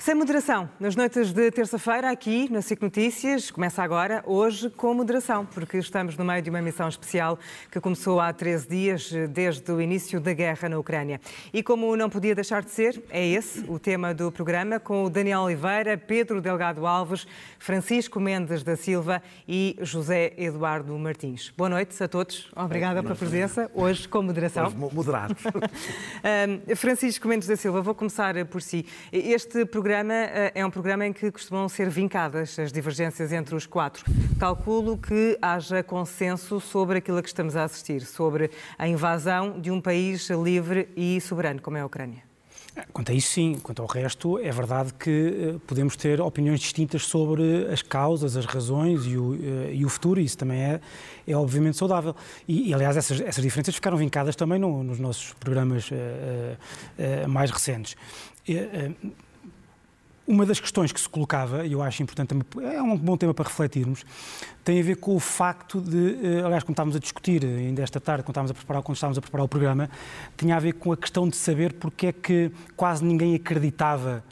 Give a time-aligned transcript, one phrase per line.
[0.00, 5.44] Sem moderação, nas noites de terça-feira, aqui na SIC Notícias, começa agora, hoje, com moderação,
[5.44, 7.38] porque estamos no meio de uma missão especial
[7.70, 11.20] que começou há 13 dias, desde o início da guerra na Ucrânia.
[11.52, 15.10] E como não podia deixar de ser, é esse o tema do programa, com o
[15.10, 17.26] Daniel Oliveira, Pedro Delgado Alves,
[17.58, 21.52] Francisco Mendes da Silva e José Eduardo Martins.
[21.54, 24.64] Boa noite a todos, obrigada pela presença, hoje com moderação.
[24.64, 25.42] Hoje moderados.
[26.74, 28.86] Francisco Mendes da Silva, vou começar por si.
[29.12, 33.56] Este programa programa eh, é um programa em que costumam ser vincadas as divergências entre
[33.56, 34.04] os quatro.
[34.38, 39.68] Calculo que haja consenso sobre aquilo a que estamos a assistir, sobre a invasão de
[39.68, 42.22] um país livre e soberano, como é a Ucrânia.
[42.92, 43.58] Quanto a isso, sim.
[43.60, 48.46] Quanto ao resto, é verdade que eh, podemos ter opiniões distintas sobre as causas, as
[48.46, 50.80] razões e o, eh, e o futuro, e isso também é,
[51.26, 52.14] é obviamente saudável.
[52.46, 57.26] E, e aliás, essas, essas diferenças ficaram vincadas também no, nos nossos programas uh, uh,
[57.26, 57.96] uh, mais recentes.
[60.30, 63.48] Uma das questões que se colocava, e eu acho importante, é um bom tema para
[63.48, 64.04] refletirmos,
[64.62, 67.98] tem a ver com o facto de, eh, aliás, como estávamos a discutir ainda esta
[67.98, 69.90] tarde, quando estávamos a preparar, quando estávamos a preparar o programa,
[70.36, 74.22] tinha a ver com a questão de saber porque é que quase ninguém acreditava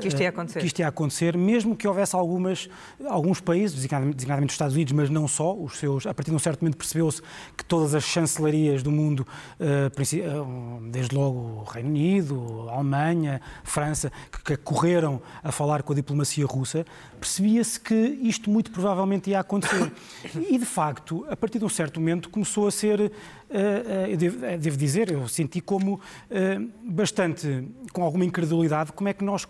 [0.00, 0.60] que isto ia acontecer.
[0.60, 2.68] Que isto ia acontecer, mesmo que houvesse algumas,
[3.06, 6.38] alguns países, designadamente os Estados Unidos, mas não só, os seus, a partir de um
[6.38, 7.22] certo momento percebeu-se
[7.56, 9.26] que todas as chancelarias do mundo,
[9.58, 14.12] eh, eh, desde logo o Reino Unido, a Alemanha, a França,
[14.44, 16.84] que correram a falar com a diplomacia russa,
[17.20, 19.92] percebia-se que isto muito provavelmente ia acontecer.
[20.48, 23.10] E, de facto, a partir de um certo momento começou a ser eh,
[23.50, 25.98] eu devo, eh, devo, dizer, eu senti como
[26.30, 29.46] eh, bastante, com alguma incredulidade, como é que nós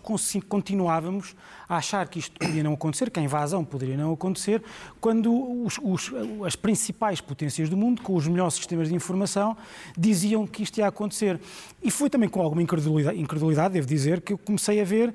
[0.47, 1.35] continuávamos
[1.67, 4.63] a achar que isto podia não acontecer, que a invasão poderia não acontecer,
[5.01, 6.11] quando os, os,
[6.45, 9.55] as principais potências do mundo, com os melhores sistemas de informação,
[9.97, 11.39] diziam que isto ia acontecer.
[11.83, 15.13] E foi também com alguma incredulidade, incredulidade devo dizer, que eu comecei a ver,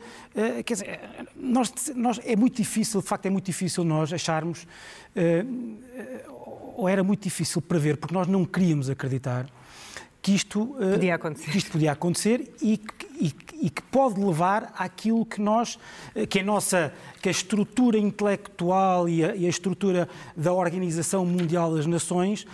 [0.65, 1.01] quer dizer,
[1.35, 4.67] nós, nós, é muito difícil, de facto é muito difícil nós acharmos
[6.77, 9.47] ou era muito difícil prever, porque nós não queríamos acreditar
[10.25, 12.81] que isto eh, podia acontecer, que isto podia acontecer e,
[13.21, 15.79] e, e, que pode levar àquilo que nós,
[16.15, 21.27] eh, que a nossa, que a estrutura intelectual e a, e a estrutura da Organização
[21.27, 22.47] Mundial das Nações uh,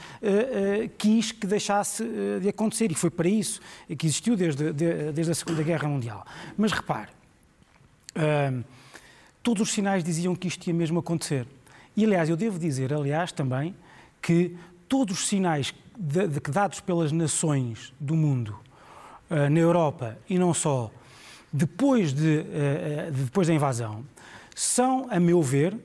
[0.84, 3.60] uh, quis que deixasse uh, de acontecer e foi para isso
[3.96, 6.26] que existiu desde, de, desde a Segunda Guerra Mundial.
[6.58, 7.10] Mas repare,
[9.44, 11.46] todos os sinais diziam que isto ia mesmo acontecer.
[11.96, 13.76] E aliás, eu devo dizer, aliás, também
[14.20, 14.56] que
[14.88, 18.58] todos os sinais de, de, dados pelas nações do mundo,
[19.30, 20.90] uh, na Europa e não só,
[21.52, 24.04] depois, de, uh, depois da invasão,
[24.54, 25.76] são, a meu ver,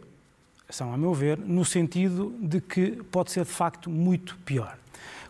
[0.70, 4.78] são, a meu ver, no sentido de que pode ser de facto muito pior.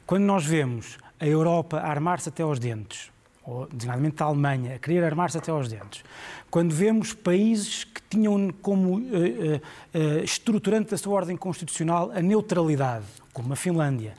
[0.06, 3.12] Quando nós vemos a Europa armar-se até aos dentes,
[3.46, 6.04] ou designadamente a Alemanha, a querer armar-se até aos dentes,
[6.50, 13.06] quando vemos países que tinham como uh, uh, estruturante da sua ordem constitucional a neutralidade,
[13.34, 14.14] como a Finlândia,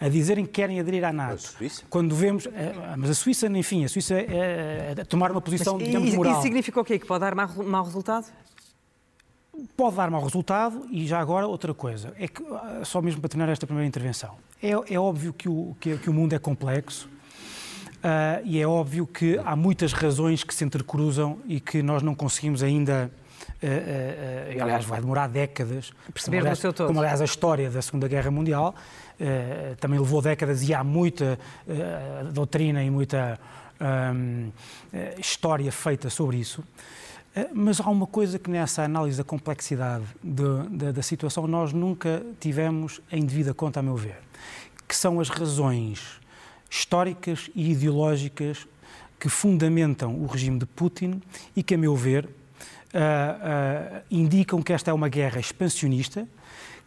[0.00, 1.34] a dizerem que querem aderir à NATO.
[1.34, 1.84] A Suíça?
[1.88, 2.48] Quando vemos.
[2.98, 6.32] mas a Suíça, enfim, a Suíça é, é tomar uma posição, mas, digamos, e, moral.
[6.32, 6.98] Isso significa o quê?
[6.98, 8.26] Que pode dar mau, mau resultado?
[9.76, 12.42] Pode dar mau resultado e já agora outra coisa, é que,
[12.84, 16.12] só mesmo para terminar esta primeira intervenção, é, é óbvio que o, que, que o
[16.12, 17.08] mundo é complexo,
[18.02, 22.16] Uh, e é óbvio que há muitas razões que se intercruzam e que nós não
[22.16, 23.08] conseguimos ainda.
[23.62, 25.92] Uh, uh, aliás, vai demorar décadas.
[26.12, 26.88] Perceber como, aliás, seu todo.
[26.88, 28.74] Como, aliás, a história da Segunda Guerra Mundial
[29.78, 31.38] também levou décadas e há muita
[32.32, 33.38] doutrina e muita
[35.16, 36.64] história feita sobre isso.
[37.54, 42.20] Mas há uma coisa que nessa análise da complexidade de, de, da situação nós nunca
[42.40, 44.18] tivemos em devida conta, a meu ver,
[44.88, 46.20] que são as razões
[46.72, 48.66] históricas e ideológicas
[49.20, 51.20] que fundamentam o regime de Putin
[51.54, 56.26] e que, a meu ver, uh, uh, indicam que esta é uma guerra expansionista,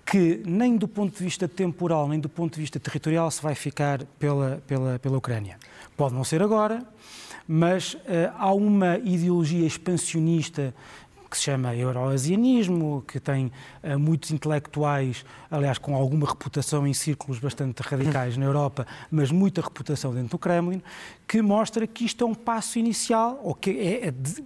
[0.03, 3.53] que nem do ponto de vista temporal, nem do ponto de vista territorial se vai
[3.53, 5.59] ficar pela, pela, pela Ucrânia.
[5.95, 6.83] Pode não ser agora,
[7.47, 7.99] mas uh,
[8.39, 10.73] há uma ideologia expansionista
[11.35, 13.51] que se chama euroasianismo, que tem
[13.83, 19.61] uh, muitos intelectuais, aliás, com alguma reputação em círculos bastante radicais na Europa, mas muita
[19.61, 20.81] reputação dentro do Kremlin,
[21.27, 24.43] que mostra que isto é um passo inicial, ou que é, é de,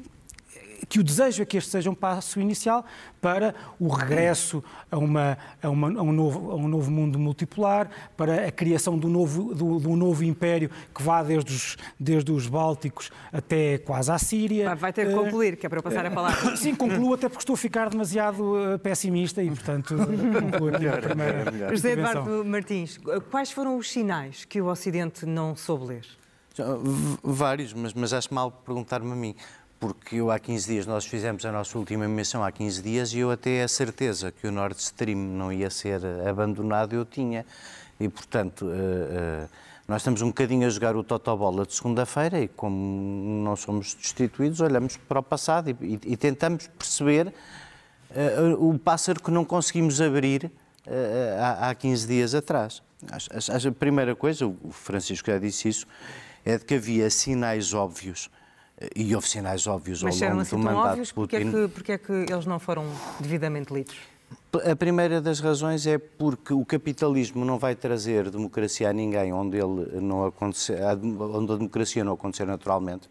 [0.88, 2.86] que o desejo é que este seja um passo inicial
[3.22, 7.90] para o regresso a, uma, a, uma, a, um, novo, a um novo mundo multipolar,
[8.16, 12.48] para a criação do novo, do, do novo império que vá desde os, desde os
[12.48, 14.76] Bálticos até quase à Síria.
[14.76, 16.56] Vai ter que concluir, que é para eu passar a palavra.
[16.58, 20.98] Sim, concluo, até porque estou a ficar demasiado eh, pessimista e, portanto, concluo aqui a
[20.98, 21.70] primeira.
[21.70, 23.00] José Eduardo Martins,
[23.30, 26.06] quais foram os sinais que o Ocidente não soube ler?
[27.24, 29.36] Vários, mas, mas acho mal perguntar-me a mim
[29.80, 33.20] porque eu há 15 dias, nós fizemos a nossa última emissão há 15 dias e
[33.20, 37.46] eu até a certeza que o Nord Stream não ia ser abandonado eu tinha.
[37.98, 39.50] E, portanto, uh, uh,
[39.88, 44.60] nós estamos um bocadinho a jogar o totobola de segunda-feira e, como não somos destituídos,
[44.60, 47.28] olhamos para o passado e, e, e tentamos perceber
[48.12, 50.52] uh, o pássaro que não conseguimos abrir
[51.40, 52.82] há, há 15 dias atrás.
[53.10, 55.88] A, a primeira coisa, o Francisco já disse isso,
[56.44, 58.30] é de que havia sinais óbvios
[58.96, 61.28] e houve sinais óbvios Mas ao longo assim do mandato óbvios, de Putin.
[61.30, 62.86] Porque é, que, porque é que eles não foram
[63.20, 63.98] devidamente lidos?
[64.66, 69.58] A primeira das razões é porque o capitalismo não vai trazer democracia a ninguém onde,
[69.58, 73.08] ele não acontecer, onde a democracia não acontecer naturalmente.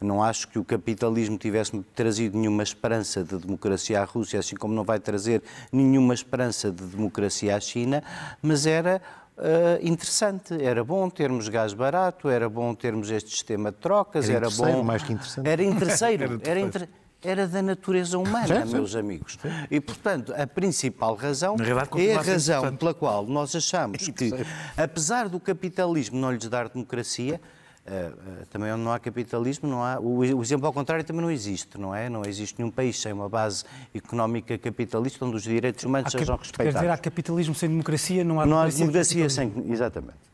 [0.00, 4.74] Não acho que o capitalismo tivesse trazido nenhuma esperança de democracia à Rússia, assim como
[4.74, 5.42] não vai trazer
[5.72, 8.02] nenhuma esperança de democracia à China,
[8.42, 9.00] mas era
[9.38, 10.60] Uh, interessante.
[10.60, 14.82] Era bom termos gás barato, era bom termos este sistema de trocas, era, era bom.
[14.82, 15.48] mais que interessante.
[15.48, 16.40] Era interesseiro.
[16.44, 16.88] era, inter
[17.22, 19.38] era da natureza humana, sim, meus amigos.
[19.40, 19.48] Sim.
[19.70, 21.56] E, portanto, a principal razão
[21.96, 24.32] é a razão pela qual nós achamos que,
[24.76, 27.40] apesar do capitalismo não lhes dar democracia,
[27.88, 29.98] Uh, uh, também onde não há capitalismo, não há.
[29.98, 32.10] O, o, exemplo ao contrário também não existe, não é?
[32.10, 33.64] Não existe nenhum país sem uma base
[33.94, 36.74] económica capitalista onde os direitos humanos há sejam respeitados.
[36.74, 39.72] Quer dizer, há capitalismo sem democracia, não há não democracia, há democracia sem.
[39.72, 40.28] Exatamente.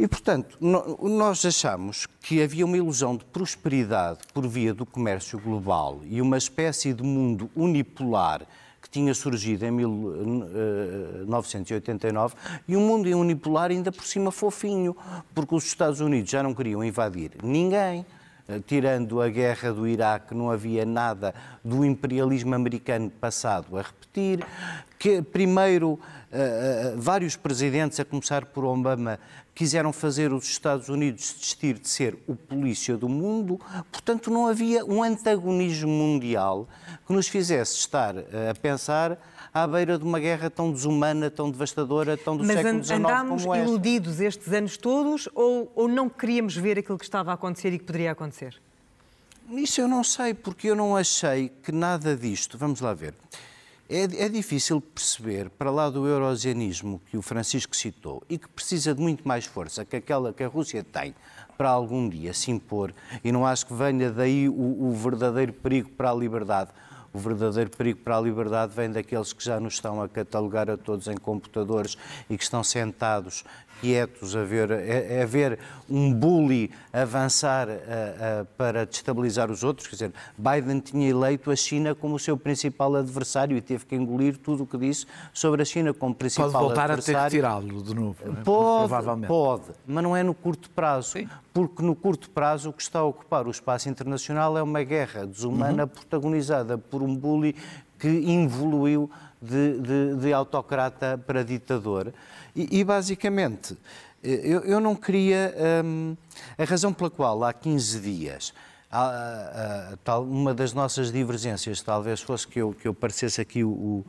[0.00, 6.00] E, portanto, nós achamos que havia uma ilusão de prosperidade por via do comércio global
[6.04, 8.46] e uma espécie de mundo unipolar
[8.80, 12.38] que tinha surgido em 1989 eh,
[12.68, 14.96] e um mundo unipolar ainda por cima fofinho,
[15.34, 18.06] porque os Estados Unidos já não queriam invadir ninguém
[18.48, 21.32] eh, tirando a guerra do Iraque, não havia nada
[21.64, 24.44] do imperialismo americano passado a repetir,
[24.98, 26.00] que primeiro uh,
[26.96, 29.20] vários presidentes, a começar por Obama,
[29.60, 33.60] quiseram fazer os Estados Unidos desistir de ser o polícia do mundo,
[33.92, 36.66] portanto não havia um antagonismo mundial
[37.06, 39.18] que nos fizesse estar a pensar
[39.52, 43.42] à beira de uma guerra tão desumana, tão devastadora, tão do Mas século XIX andámos
[43.42, 43.68] como esta.
[43.68, 47.78] iludidos estes anos todos ou, ou não queríamos ver aquilo que estava a acontecer e
[47.78, 48.58] que poderia acontecer?
[49.50, 52.56] Isso eu não sei, porque eu não achei que nada disto.
[52.56, 53.12] Vamos lá ver.
[53.92, 58.94] É, é, difícil perceber, para lá do eurosianismo que o Francisco citou, e que precisa
[58.94, 61.12] de muito mais força que aquela que a Rússia tem
[61.58, 62.94] para algum dia se impor,
[63.24, 66.70] e não acho que venha daí o, o verdadeiro perigo para a liberdade.
[67.12, 70.76] O verdadeiro perigo para a liberdade vem daqueles que já nos estão a catalogar a
[70.76, 71.98] todos em computadores
[72.30, 73.42] e que estão sentados
[73.80, 79.88] quietos a ver, a, a ver um bully avançar a, a, para destabilizar os outros.
[79.88, 83.96] Quer dizer, Biden tinha eleito a China como o seu principal adversário e teve que
[83.96, 86.68] engolir tudo o que disse sobre a China como principal adversário.
[86.68, 88.42] Pode voltar a ter que tirá-lo de novo, é?
[88.42, 88.92] pode,
[89.26, 91.12] Pode, mas não é no curto prazo.
[91.12, 91.28] Sim.
[91.52, 95.26] Porque no curto prazo o que está a ocupar o espaço internacional é uma guerra
[95.26, 95.88] desumana uhum.
[95.88, 97.56] protagonizada por um bully
[97.98, 102.12] que evoluiu de, de, de autocrata para ditador.
[102.54, 103.76] E, e basicamente,
[104.22, 105.54] eu, eu, não queria.
[105.84, 106.16] Hum,
[106.58, 108.52] a razão pela qual há 15 dias.
[108.90, 113.62] Há, há, tal, uma das nossas divergências talvez fosse que eu, que eu parecesse aqui
[113.62, 114.04] o,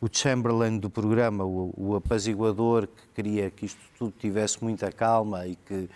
[0.00, 5.46] o Chamberlain do programa, o, o apaziguador que queria que isto tudo tivesse muita calma
[5.46, 5.88] e que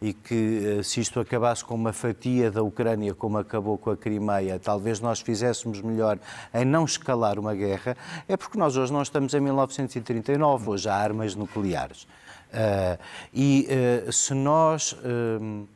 [0.00, 3.96] e que eh, se isto acabasse com uma fatia da Ucrânia como acabou com a
[3.96, 6.18] Crimeia, talvez nós fizéssemos melhor
[6.54, 10.94] em não escalar uma guerra, é porque nós hoje não estamos em 1939, hoje há
[10.94, 12.04] armas nucleares.
[12.50, 12.98] Uh,
[13.32, 13.68] e
[14.08, 14.92] uh, se nós.
[14.92, 15.66] Uh,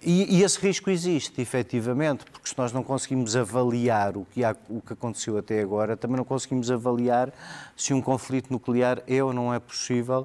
[0.00, 4.54] e, e, esse risco existe, efetivamente, porque se nós não conseguimos avaliar o que, há,
[4.68, 7.32] o que aconteceu até agora, também não conseguimos avaliar
[7.76, 10.24] se um conflito nuclear é ou não é possível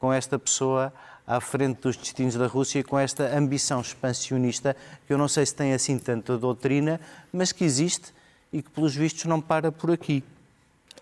[0.00, 0.92] com esta pessoa
[1.30, 5.54] à frente dos destinos da Rússia com esta ambição expansionista que eu não sei se
[5.54, 7.00] tem assim tanta doutrina,
[7.32, 8.12] mas que existe
[8.52, 10.24] e que, pelos vistos, não para por aqui.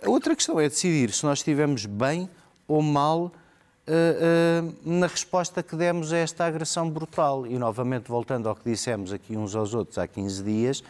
[0.05, 2.29] A outra questão é decidir se nós estivemos bem
[2.69, 3.33] ou mal uh,
[3.89, 7.47] uh, na resposta que demos a esta agressão brutal.
[7.47, 10.85] E, novamente, voltando ao que dissemos aqui uns aos outros há 15 dias,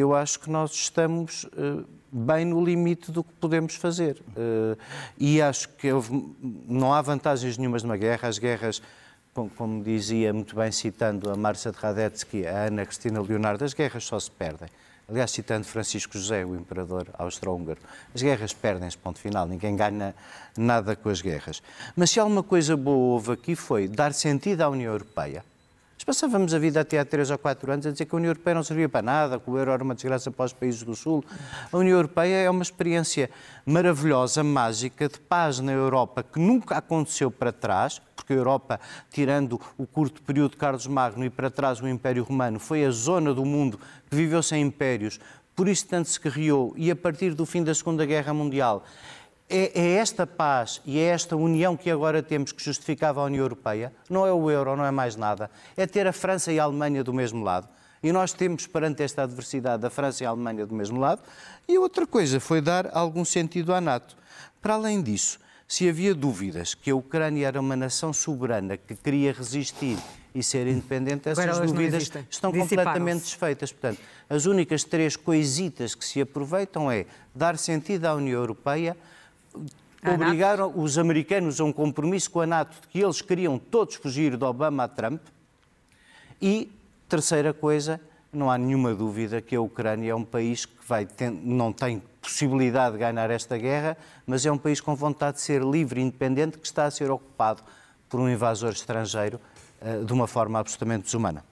[0.00, 4.20] eu acho que nós estamos uh, bem no limite do que podemos fazer.
[4.30, 4.76] Uh,
[5.16, 6.34] e acho que houve,
[6.68, 8.28] não há vantagens nenhumas numa guerra.
[8.28, 8.82] As guerras,
[9.32, 13.72] como, como dizia muito bem citando a Marcia de Radetzky, a Ana Cristina Leonardo, as
[13.72, 14.68] guerras só se perdem.
[15.08, 17.78] Aliás, citando Francisco José, o imperador austro-húngaro,
[18.14, 20.14] as guerras perdem-se, ponto final, ninguém ganha
[20.56, 21.62] nada com as guerras.
[21.94, 25.44] Mas se alguma coisa boa houve aqui foi dar sentido à União Europeia
[26.04, 28.54] passávamos a vida até há 3 ou 4 anos a dizer que a União Europeia
[28.54, 31.24] não servia para nada, que o euro era uma desgraça para os países do Sul.
[31.72, 33.30] A União Europeia é uma experiência
[33.64, 38.78] maravilhosa, mágica, de paz na Europa, que nunca aconteceu para trás, porque a Europa,
[39.10, 42.90] tirando o curto período de Carlos Magno e para trás o Império Romano, foi a
[42.90, 45.18] zona do mundo que viveu sem impérios,
[45.56, 48.84] por isso tanto se criou, e a partir do fim da Segunda Guerra Mundial
[49.48, 53.44] é, é, esta paz e é esta união que agora temos que justificava a União
[53.44, 56.64] Europeia, não é o euro, não é mais nada, é ter a França e a
[56.64, 57.68] Alemanha do mesmo lado.
[58.02, 61.22] E nós temos, perante esta adversidade, a França e a Alemanha do mesmo lado.
[61.66, 64.14] E outra coisa foi dar algum sentido à NATO.
[64.60, 69.32] Para além disso, se havia dúvidas que a Ucrânia era uma nação soberana que queria
[69.32, 69.96] resistir
[70.34, 73.72] e ser independente, essas dúvidas estão completamente desfeitas.
[73.72, 78.96] Portanto, as únicas três coisitas que se aproveitam é dar sentido à União Europeia,
[80.04, 84.36] obrigaram os americanos a um compromisso com a NATO de que eles queriam todos fugir
[84.36, 85.20] de Obama a Trump.
[86.40, 86.70] E,
[87.08, 88.00] terceira coisa,
[88.32, 92.02] não há nenhuma dúvida que a Ucrânia é um país que vai ter, não tem
[92.20, 93.96] possibilidade de ganhar esta guerra,
[94.26, 97.10] mas é um país com vontade de ser livre e independente que está a ser
[97.10, 97.62] ocupado
[98.08, 99.40] por um invasor estrangeiro
[99.80, 101.44] eh, de uma forma absolutamente desumana.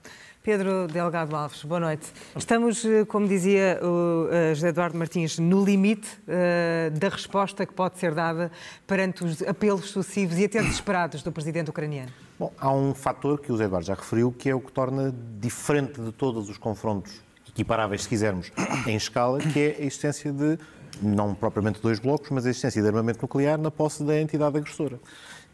[0.43, 2.11] Pedro Delgado Alves, boa noite.
[2.35, 7.73] Estamos, eh, como dizia o eh, José Eduardo Martins, no limite uh, da resposta que
[7.73, 8.51] pode ser dada
[8.85, 12.11] perante os apelos sucessivos e até desesperados do presidente ucraniano.
[12.37, 15.15] Bom, há um fator que o José Eduardo já referiu, que é o que torna
[15.39, 18.51] diferente de todos os confrontos equiparáveis, se quisermos,
[18.85, 20.59] em escala, que é a existência de,
[21.01, 24.99] não propriamente dois blocos, mas a existência de armamento nuclear na posse da entidade agressora.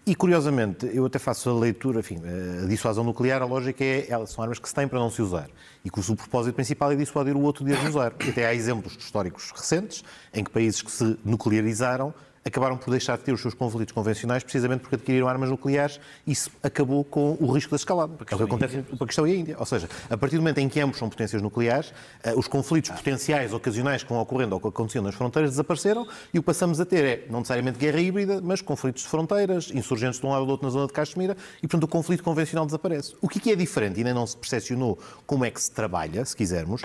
[0.06, 2.20] E, curiosamente, eu até faço a leitura, enfim,
[2.63, 5.22] a dissuasão nuclear, a lógica é, elas são armas que se têm para não se
[5.22, 5.50] usar.
[5.86, 8.13] E que o propósito principal é dissuadir o outro de as usar.
[8.27, 10.03] Até há exemplos históricos recentes
[10.34, 14.43] em que países que se nuclearizaram acabaram por deixar de ter os seus conflitos convencionais
[14.43, 18.13] precisamente porque adquiriram armas nucleares e isso acabou com o risco da escalada.
[18.19, 19.55] É o que acontece no Paquistão e a Índia.
[19.60, 21.93] Ou seja, a partir do momento em que ambos são potências nucleares,
[22.24, 26.39] eh, os conflitos potenciais, ocasionais que vão ocorrendo ou que aconteciam nas fronteiras desapareceram e
[26.39, 30.19] o que passamos a ter é, não necessariamente guerra híbrida, mas conflitos de fronteiras, insurgentes
[30.19, 32.65] de um lado ou do outro na zona de Caxemira e, portanto, o conflito convencional
[32.65, 33.15] desaparece.
[33.22, 36.36] O que é diferente e ainda não se percepcionou como é que se trabalha, se
[36.36, 36.81] quisermos,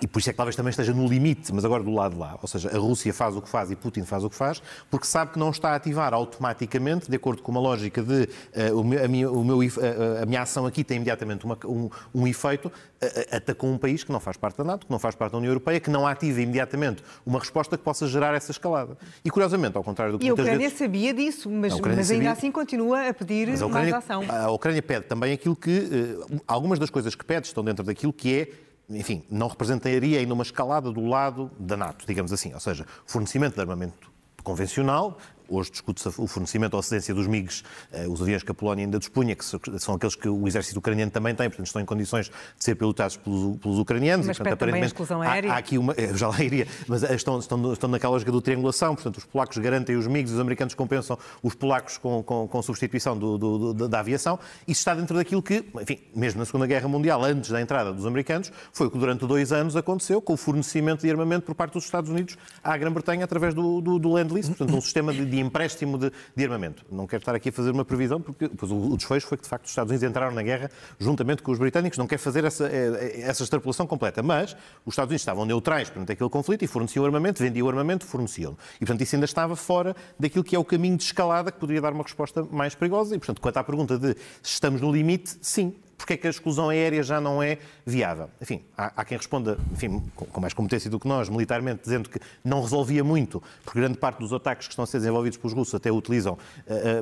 [0.00, 2.20] e por isso é que talvez também esteja no limite, mas agora do lado de
[2.20, 2.38] lá.
[2.40, 5.06] Ou seja, a Rússia faz o que faz e Putin faz o que faz, porque
[5.06, 8.28] sabe que não está a ativar automaticamente, de acordo com uma lógica de
[8.72, 12.26] uh, a, minha, o meu, uh, a minha ação aqui tem imediatamente uma, um, um,
[12.26, 15.32] efeito, uh, atacou um país que não faz parte da NATO, que não faz parte
[15.32, 18.96] da União Europeia, que não ativa imediatamente uma resposta que possa gerar essa escalada.
[19.24, 20.78] E curiosamente, ao contrário do que E a Ucrânia vezes...
[20.78, 24.24] sabia disso, mas, mas ainda assim continua a pedir a Ucrânia, mais ação.
[24.28, 26.18] A Ucrânia pede também aquilo que.
[26.46, 30.42] algumas das coisas que pede estão dentro daquilo que é enfim, não representaria ainda uma
[30.42, 32.52] escalada do lado da NATO, digamos assim.
[32.52, 34.13] Ou seja, fornecimento de armamento
[34.44, 35.16] convencional,
[35.48, 38.98] Hoje discute-se o fornecimento ou cedência dos MiGs, eh, os aviões que a Polónia ainda
[38.98, 42.64] dispunha, que são aqueles que o exército ucraniano também tem, portanto estão em condições de
[42.64, 44.26] ser pilotados pelos, pelos ucranianos.
[44.26, 45.50] Mas e, portanto, aparentemente, a exclusão aérea?
[45.50, 48.40] Há, há, aqui uma, já lá iria, mas eh, estão, estão, estão naquela lógica do
[48.40, 52.62] triangulação, portanto os polacos garantem os MiGs, os americanos compensam os polacos com, com, com
[52.62, 54.38] substituição do, do, do, da aviação.
[54.66, 58.06] Isso está dentro daquilo que, enfim, mesmo na Segunda Guerra Mundial, antes da entrada dos
[58.06, 61.74] americanos, foi o que durante dois anos aconteceu com o fornecimento de armamento por parte
[61.74, 65.40] dos Estados Unidos à Grã-Bretanha através do, do, do Land-Lease, portanto um sistema de, de
[65.40, 66.84] empréstimo de, de armamento.
[66.90, 69.48] Não quero estar aqui a fazer uma previsão, porque depois o desfecho foi que, de
[69.48, 71.98] facto, os Estados Unidos entraram na guerra juntamente com os britânicos.
[71.98, 76.12] Não quero fazer essa, eh, essa extrapolação completa, mas os Estados Unidos estavam neutrais perante
[76.12, 78.56] aquele conflito e forneciam armamento, vendiam armamento, forneciam.
[78.76, 81.80] E, portanto, isso ainda estava fora daquilo que é o caminho de escalada que poderia
[81.80, 83.14] dar uma resposta mais perigosa.
[83.14, 86.30] E, portanto, quanto à pergunta de se estamos no limite, sim, porque é que a
[86.30, 88.28] exclusão aérea já não é viável?
[88.40, 92.08] Enfim, há, há quem responda, enfim, com, com, mais competência do que nós, militarmente, dizendo
[92.08, 95.52] que não resolvia muito, porque grande parte dos ataques que estão a ser desenvolvidos pelos
[95.52, 96.38] russos até utilizam, uh,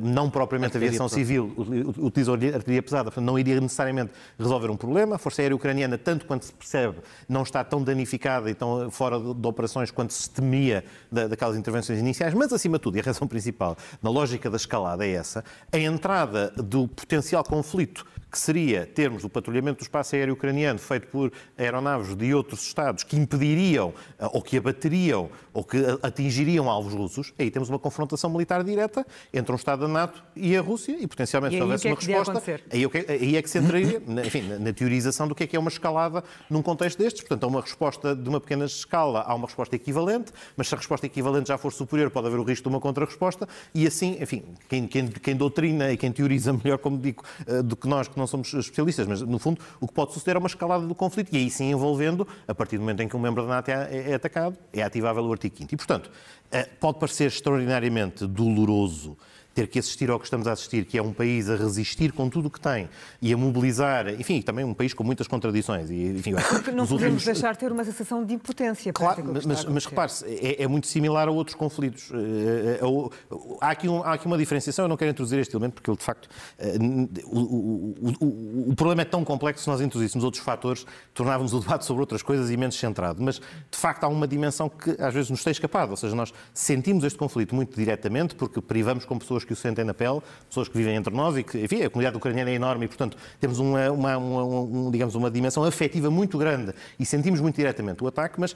[0.03, 1.53] não propriamente aviação civil,
[1.99, 5.17] utilizam artilharia pesada, portanto não iria necessariamente resolver um problema.
[5.17, 9.19] A Força Aérea Ucraniana, tanto quanto se percebe, não está tão danificada e tão fora
[9.19, 13.01] de, de operações quanto se temia da, daquelas intervenções iniciais, mas acima de tudo, e
[13.01, 18.39] a razão principal na lógica da escalada é essa, a entrada do potencial conflito que
[18.39, 23.15] seria termos o patrulhamento do espaço aéreo ucraniano feito por aeronaves de outros Estados que
[23.15, 28.65] impediriam eh, ou que abateriam ou que atingiriam alvos russos, aí temos uma confrontação militar
[28.65, 31.97] direta entre um Estado da NATO e a Rússia e potencialmente se houvesse é uma
[31.97, 35.59] resposta, aí, aí, é que se entraria enfim, na teorização do que é que é
[35.59, 37.21] uma escalada num contexto destes.
[37.21, 40.79] Portanto, a uma resposta de uma pequena escala há uma resposta equivalente, mas se a
[40.79, 44.43] resposta equivalente já for superior pode haver o risco de uma contra-resposta e assim, enfim,
[44.71, 48.22] quem, quem, quem doutrina e quem teoriza melhor, como digo, eh, do que nós que
[48.23, 51.35] não somos especialistas, mas no fundo o que pode suceder é uma escalada do conflito
[51.35, 54.11] e aí sim envolvendo, a partir do momento em que um membro da NATO é,
[54.11, 56.11] é atacado, é ativável o artigo 5 E, portanto,
[56.51, 59.17] eh, pode parecer extraordinariamente doloroso
[59.55, 62.29] ter que assistir ao que estamos a assistir, que é um país a resistir com
[62.29, 62.89] tudo o que tem
[63.21, 65.91] e a mobilizar, enfim, também um país com muitas contradições.
[65.91, 67.25] E, enfim, não podemos últimos...
[67.25, 68.93] deixar de ter uma sensação de impotência.
[68.93, 72.11] Claro, mas, mas repare-se, é, é, muito similar a outros conflitos.
[72.13, 75.75] Eh, eh, há aqui, um, há aqui uma diferenciação, eu não quero introduzir este elemento
[75.75, 76.29] porque ele, de facto,
[76.59, 76.77] eh,
[77.25, 81.61] o, o, o, o problema é tão complexo se nós introduzíssemos outros fatores, tornávamos o
[81.61, 83.23] debate sobre outras coisas imenso centrado.
[83.23, 86.33] Mas, de facto, há uma dimensão que às vezes nos tem escapado, ou seja, nós
[86.55, 90.69] sentimos este conflito muito diretamente porque privamos com pessoas que o sentem na pele, pessoas
[90.69, 93.59] que vivem entre nós e que, enfim, a comunidade ucraniana é enorme e, portanto, temos
[93.59, 98.07] uma, uma, uma, uma digamos, uma dimensão afetiva muito grande e sentimos muito diretamente o
[98.07, 98.55] ataque, mas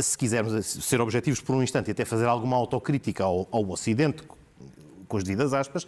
[0.00, 4.22] se quisermos ser objetivos por um instante e até fazer alguma autocrítica ao, ao Ocidente,
[5.08, 5.86] com as devidas aspas,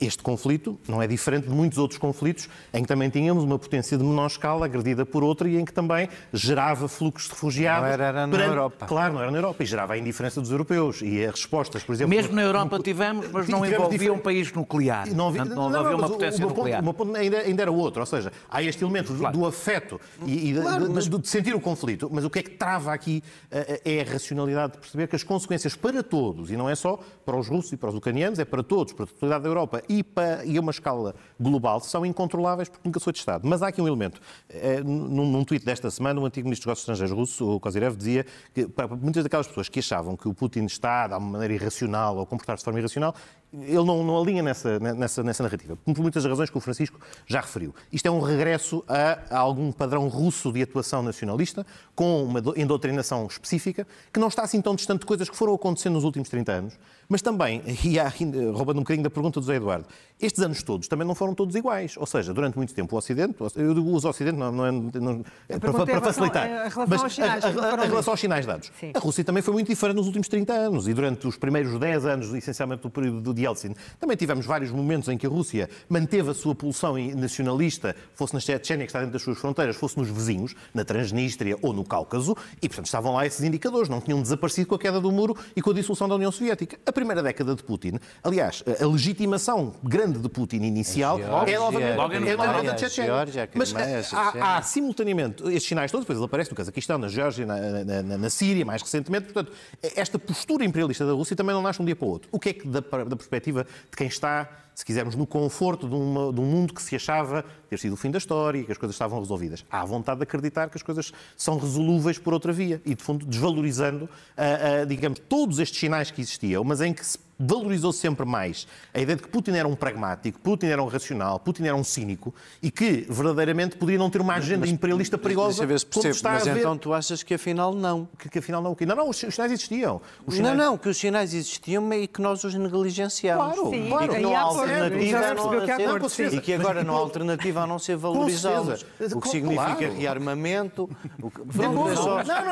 [0.00, 3.96] este conflito não é diferente de muitos outros conflitos em que também tínhamos uma potência
[3.96, 7.82] de menor escala agredida por outra e em que também gerava fluxos de refugiados.
[7.82, 8.50] Não era, era na perante...
[8.50, 8.86] Europa.
[8.86, 11.92] Claro, não era na Europa e gerava a indiferença dos europeus e as respostas, por
[11.92, 12.14] exemplo...
[12.14, 15.08] Mesmo na Europa tivemos, mas não envolvia um país nuclear.
[15.14, 16.82] Não, havia, não, não, havia uma potência o, nuclear.
[16.82, 19.32] Ponto, ainda, ainda, era outro, ou seja, há este elemento claro.
[19.32, 21.08] do, do, afeto e, e claro, de, mas...
[21.08, 24.74] de, sentir o conflito, mas o que é que trava aqui eh, é a racionalidade
[24.74, 27.76] de perceber que as consequências para todos, e não é só para os russos e
[27.76, 30.60] para os ucranianos, é para todos, para a totalidade da Europa e, para, e a
[30.60, 33.46] uma escala global, são incontroláveis porque nunca sou de Estado.
[33.46, 34.20] Mas há aqui um elemento.
[34.48, 37.96] É, num, num tweet desta semana, o antigo ministro dos Negócios Estrangeiros russo, o Kozyrev,
[37.96, 41.54] dizia que para muitas daquelas pessoas que achavam que o Putin está de uma maneira
[41.54, 43.14] irracional ou comportar-se de forma irracional,
[43.52, 47.40] ele não, não alinha nessa, nessa, nessa narrativa, por muitas razões que o Francisco já
[47.40, 47.74] referiu.
[47.90, 53.26] Isto é um regresso a, a algum padrão russo de atuação nacionalista, com uma endoutrinação
[53.26, 56.52] específica, que não está assim tão distante de coisas que foram acontecendo nos últimos 30
[56.52, 56.78] anos,
[57.08, 58.12] mas também, e há,
[58.52, 59.86] roubando um bocadinho da pergunta do José Eduardo,
[60.20, 61.96] estes anos todos também não foram todos iguais.
[61.96, 65.24] Ou seja, durante muito tempo o Ocidente, eu uso o Ocidente não, não é, não,
[65.48, 68.44] é para, para, facilitar, a relação mas aos sinais, a, a, a, relação aos sinais
[68.44, 68.70] dados.
[68.78, 68.90] Sim.
[68.94, 72.04] A Rússia também foi muito diferente nos últimos 30 anos e durante os primeiros 10
[72.04, 76.30] anos, essencialmente do período de Yeltsin, também tivemos vários momentos em que a Rússia manteve
[76.30, 80.08] a sua pulsão nacionalista, fosse na Chechênia, que está dentro das suas fronteiras, fosse nos
[80.08, 84.68] vizinhos, na Transnistria ou no Cáucaso, e portanto estavam lá esses indicadores, não tinham desaparecido
[84.68, 86.78] com a queda do muro e com a dissolução da União Soviética.
[86.84, 92.36] A primeira década de Putin, aliás, a legitimação grande de Putin inicial é novamente é,
[92.62, 93.12] da Chechênia.
[93.54, 93.74] Mas
[94.12, 98.18] há, há, simultaneamente estes sinais todos, depois ele aparece no Cazaquistão, na Geórgia, na, na,
[98.18, 99.32] na, Síria, mais recentemente.
[99.32, 99.52] Portanto,
[99.82, 102.28] esta postura imperialista da Rússia também não nasce um dia para o outro.
[102.32, 105.94] O que é que, da, da perspectiva de quem está se quisermos, no conforto de,
[105.96, 108.70] uma, de, um mundo que se achava ter sido o fim da história e que
[108.70, 109.64] as coisas estavam resolvidas.
[109.68, 113.26] Há vontade de acreditar que as coisas são resolúveis por outra via e, de fundo,
[113.26, 118.26] desvalorizando, uh, uh, digamos, todos estes sinais que existiam, mas em que se valorizou sempre
[118.26, 121.76] mais a ideia de que Putin era um pragmático, Putin era um racional, Putin era
[121.76, 125.66] um cínico e que verdadeiramente poderia não ter uma agenda mas, imperialista perigosa.
[125.66, 126.60] Mas, percebo, está mas a ver...
[126.60, 128.08] então tu achas que afinal não?
[128.18, 128.76] Que, que afinal não?
[128.78, 130.00] Não, não, os sinais existiam.
[130.26, 130.56] Os sinais...
[130.56, 133.54] Não, não, que os sinais existiam e que nós os negligenciamos.
[133.54, 134.04] Claro, Sim, claro.
[134.04, 136.34] E que não há alternativa não ser...
[136.34, 138.84] E que agora não há alternativa a não ser valorizá-los.
[139.14, 139.94] O que significa claro.
[139.94, 140.90] rearmamento.
[141.22, 141.40] O que...
[141.58, 141.94] Não, não,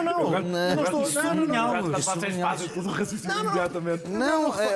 [0.03, 0.31] não.
[0.31, 0.43] Não,
[1.35, 1.91] não, não.
[1.93, 4.09] Vocês fazem tudo o raciocínio imediatamente.
[4.09, 4.76] Não, é,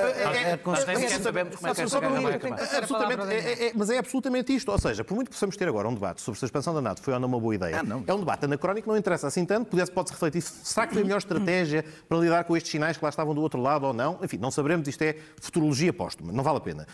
[3.75, 4.71] Mas é absolutamente isto.
[4.71, 6.81] Ou seja, por muito que possamos ter agora um debate sobre se a expansão da
[6.81, 9.75] NATO foi ou não uma boa ideia, é um debate anacrónico, não interessa assim tanto,
[9.93, 10.41] pode-se refletir.
[10.41, 13.41] Será que foi a melhor estratégia para lidar com estes sinais que lá estavam do
[13.41, 14.19] outro lado ou não?
[14.21, 16.87] Enfim, não saberemos, isto é futurologia póstuma, não vale a pena.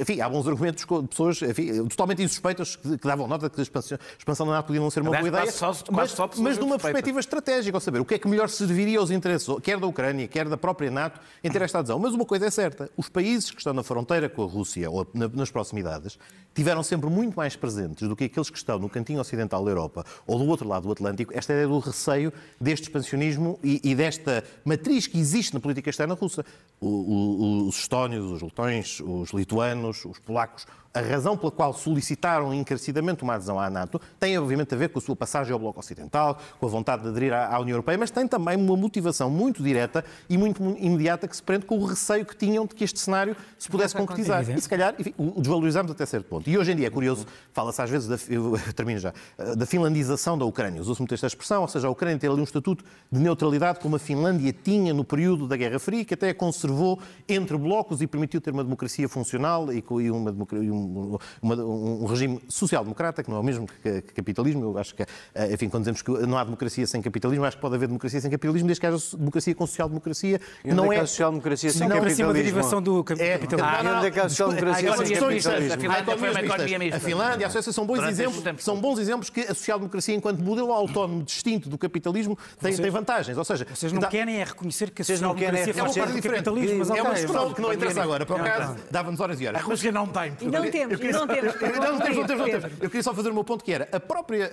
[0.00, 3.60] Enfim, há bons argumentos de pessoas enfim, totalmente insuspeitas que, que davam nota de que
[3.60, 6.58] a expansão, a expansão da NATO podia não ser uma boa ideia, só, mas, mas
[6.58, 9.78] de uma perspectiva estratégica, ou saber o que é que melhor serviria aos interesses, quer
[9.78, 11.98] da Ucrânia, quer da própria NATO, em ter esta adesão.
[11.98, 15.06] Mas uma coisa é certa, os países que estão na fronteira com a Rússia ou
[15.12, 16.18] nas proximidades
[16.54, 20.04] tiveram sempre muito mais presentes do que aqueles que estão no cantinho ocidental da Europa
[20.26, 24.44] ou do outro lado do Atlântico esta ideia do receio deste expansionismo e, e desta
[24.64, 26.44] matriz que existe na política externa russa.
[26.80, 32.54] O, o, os estónios, os letões, os lituanos, os polacos, a razão pela qual solicitaram
[32.54, 35.80] encarecidamente uma adesão à NATO tem, obviamente, a ver com a sua passagem ao Bloco
[35.80, 39.60] Ocidental, com a vontade de aderir à União Europeia, mas tem também uma motivação muito
[39.60, 43.00] direta e muito imediata que se prende com o receio que tinham de que este
[43.00, 44.48] cenário se pudesse concretizar.
[44.48, 46.43] E, se calhar, enfim, o desvalorizamos até certo ponto.
[46.46, 49.12] E hoje em dia é curioso, fala-se às vezes, da, eu termino já,
[49.56, 50.80] da finlandização da Ucrânia.
[50.80, 53.96] Usou-se muito esta expressão, ou seja, a Ucrânia ter ali um estatuto de neutralidade como
[53.96, 58.06] a Finlândia tinha no período da Guerra Fria, que até a conservou entre blocos e
[58.06, 63.38] permitiu ter uma democracia funcional e, uma, um um, uma, um regime social-democrata, que não
[63.38, 64.64] é o mesmo que, que, capitalismo.
[64.64, 67.62] Eu acho que, eh, enfim, quando dizemos que não há democracia sem capitalismo, acho que
[67.62, 70.40] pode haver democracia sem capitalismo, desde que haja democracia com social-democracia.
[70.64, 72.22] Não é, social-democracia sem não, capitalismo.
[72.22, 73.58] Não, é uma derivação do capitalismo.
[73.58, 75.52] É, ah, não, não, não, social-democracia sem capitalismo.
[75.90, 76.96] Há economias economias uma economia mista.
[76.96, 80.40] A Finlândia, a Suécia são bons Durante exemplos, são bons exemplos que a social-democracia, enquanto
[80.40, 83.36] modelo autónomo distinto do capitalismo, tem, tem vantagens.
[83.38, 85.84] Ou seja, Vocês não dá- querem é reconhecer que a Vocês social-democracia é uma faz
[85.86, 86.44] coisa parte do diferente.
[86.44, 88.26] capitalismo, mas é uma ok, discussão que não interessa agora.
[88.26, 89.60] Por acaso, dava-nos horas e horas.
[89.60, 90.36] A Rússia não tem.
[90.40, 91.54] E não temos, não temos.
[91.54, 92.70] Não, temos, não.
[92.80, 93.88] Eu queria só fazer o meu ponto, que era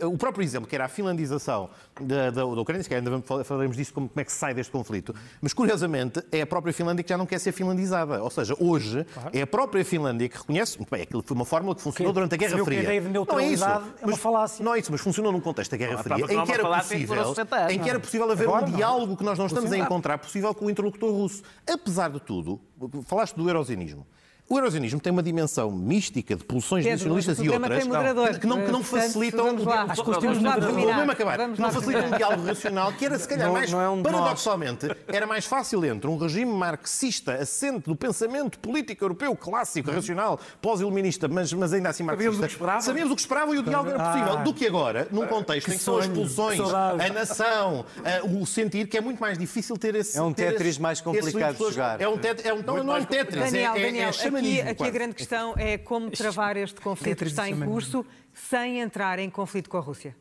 [0.05, 3.47] o próprio exemplo, que era a finlandização da, da, da Ucrânia, se calhar ainda vamos-
[3.47, 6.73] falaremos disso, como, como é que se sai deste conflito, mas curiosamente é a própria
[6.73, 8.21] Finlândia que já não quer ser finlandizada.
[8.23, 11.81] Ou seja, hoje é a própria Finlândia que reconhece, bem, aquilo foi uma fórmula que
[11.81, 12.81] funcionou Que durante a Guerra que a Fria.
[12.81, 14.65] ideia de Não é isso, neutralidade é uma mas- falácia.
[14.65, 16.63] Não é isso, mas funcionou num contexto da Guerra a Fria, não em que era
[16.77, 18.01] possível, durou 60 anos, em que era não.
[18.01, 18.75] possível haver Agora um não.
[18.77, 21.43] diálogo que nós não estamos a encontrar possível com o interlocutor russo.
[21.67, 22.59] Apesar de tudo,
[23.05, 24.05] falaste do eurozinismo.
[24.51, 28.37] O eurozinismo tem uma dimensão mística de pulsões Pedro, nacionalistas o e outras moderador.
[28.37, 29.47] que não, que não facilitam.
[29.87, 31.37] Acho que eles têm um lá acabar.
[31.37, 34.01] Vamos não facilitam um diálogo racional que era, se calhar, Não- mais não é um
[34.01, 39.89] de paradoxalmente, era mais fácil entre um regime marxista assente do pensamento político europeu clássico,
[39.89, 42.49] racional, pós-iluminista, mas, mas ainda assim marxista.
[42.81, 43.51] Sabíamos o que esperavam.
[43.51, 44.33] O que e o diálogo era possível.
[44.37, 44.43] Ah.
[44.43, 48.45] Do que agora, num contexto em que são as pulsões, que a nação, a- o
[48.45, 50.17] sentir que é muito mais difícil ter esse.
[50.17, 52.01] É um Tetris mais complicado de jogar.
[52.01, 54.40] É um Tetris, é um, não, não é um Tetris, Daniel, é, é, Daniel, é
[54.41, 57.71] aqui, aqui a grande questão é como travar este conflito que está em chamanismo.
[57.73, 60.15] curso sem entrar em conflito com a Rússia.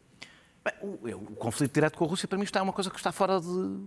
[0.65, 2.97] Bem, o, eu- o conflito direto com a Rússia, para mim, está uma coisa que
[2.97, 3.79] está fora de.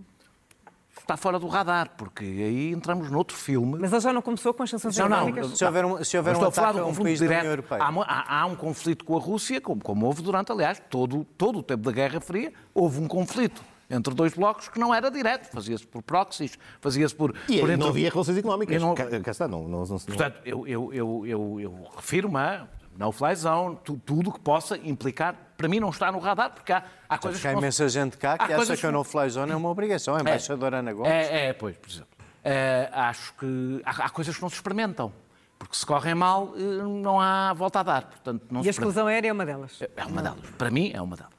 [0.96, 3.78] Está fora do radar, porque aí entramos noutro filme.
[3.80, 5.16] Mas ele já não começou com as sanções Não, não.
[5.28, 5.58] económicas?
[5.58, 7.26] Se houver um, se houver um estou a falar ataque a um conflito país da
[7.26, 7.52] União direto.
[7.52, 7.82] Europeia.
[7.82, 11.58] Há, há- há um conflito com a Rússia, como, como houve durante, aliás, todo, todo
[11.58, 15.50] o tempo da Guerra Fria, houve um conflito entre dois blocos que não era direto,
[15.52, 17.34] fazia-se por proxies, fazia-se por...
[17.48, 18.80] E por não havia relações económicas.
[18.80, 22.66] Não- Cá, está, não, não, não, não- Portanto, eu, eu, eu, eu, eu refiro-me a
[22.96, 26.84] no-fly zone, tu- tudo que possa implicar, para mim não está no radar, porque há,
[27.08, 29.52] há coisas há que não- imensa gente cá há que acha que a no-fly zone
[29.52, 30.14] é uma obrigação.
[30.16, 31.10] A embaixadora Ana Gomes.
[31.12, 32.08] É, é, pois, por exemplo.
[32.46, 35.12] Eh, acho que há, há coisas que não se experimentam.
[35.58, 38.02] Porque se correm mal, eh, não há volta a dar.
[38.06, 39.80] Portanto, não E a exclusão aérea é uma delas.
[39.96, 40.38] É uma delas.
[40.58, 41.32] Para mim, é uma delas.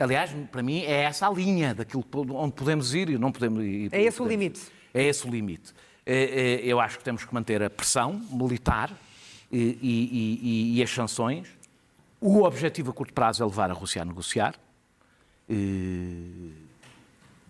[0.00, 2.02] Aliás, para mim, é essa a linha daquilo
[2.34, 3.90] onde podemos ir e não podemos ir.
[3.92, 4.60] É esse o limite.
[4.94, 5.72] É esse o limite.
[6.06, 8.90] Eh, eh, Eu acho que temos que manter a pressão militar
[9.52, 11.48] e, e- e- as sanções.
[12.20, 14.54] O objetivo a curto prazo é levar a Rússia a negociar.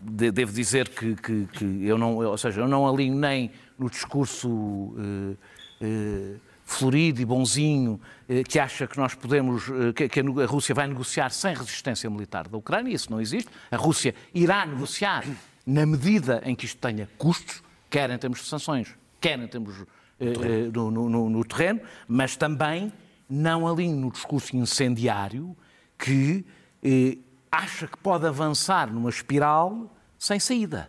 [0.02, 3.88] De- Devo dizer que, que- que eu não, ou seja, eu não alinho nem no
[3.88, 5.36] discurso eh,
[5.82, 6.34] eh,
[6.72, 11.30] florido e bonzinho eh, que acha que nós podemos, eh, que, a Rússia vai negociar
[11.30, 13.50] sem resistência militar da Ucrânia, isso não existe.
[13.70, 15.24] A Rússia irá negociar
[15.66, 19.74] na medida em que isto tenha custos, quer em termos de sanções, quer em termos
[20.20, 22.92] eh, no, no- no- no terreno, mas também
[23.28, 25.56] não alinho no discurso incendiário
[25.98, 26.44] que
[26.83, 27.18] eh,
[27.50, 30.88] acha que pode avançar numa espiral sem saída.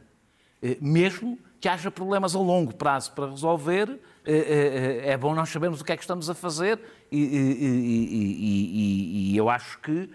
[0.62, 5.84] Eh, mesmo que haja problemas a longo prazo para resolver, é bom nós sabermos o
[5.84, 6.80] que é que estamos a fazer
[7.12, 7.32] e, e-
[8.22, 10.10] e- e- eu acho que,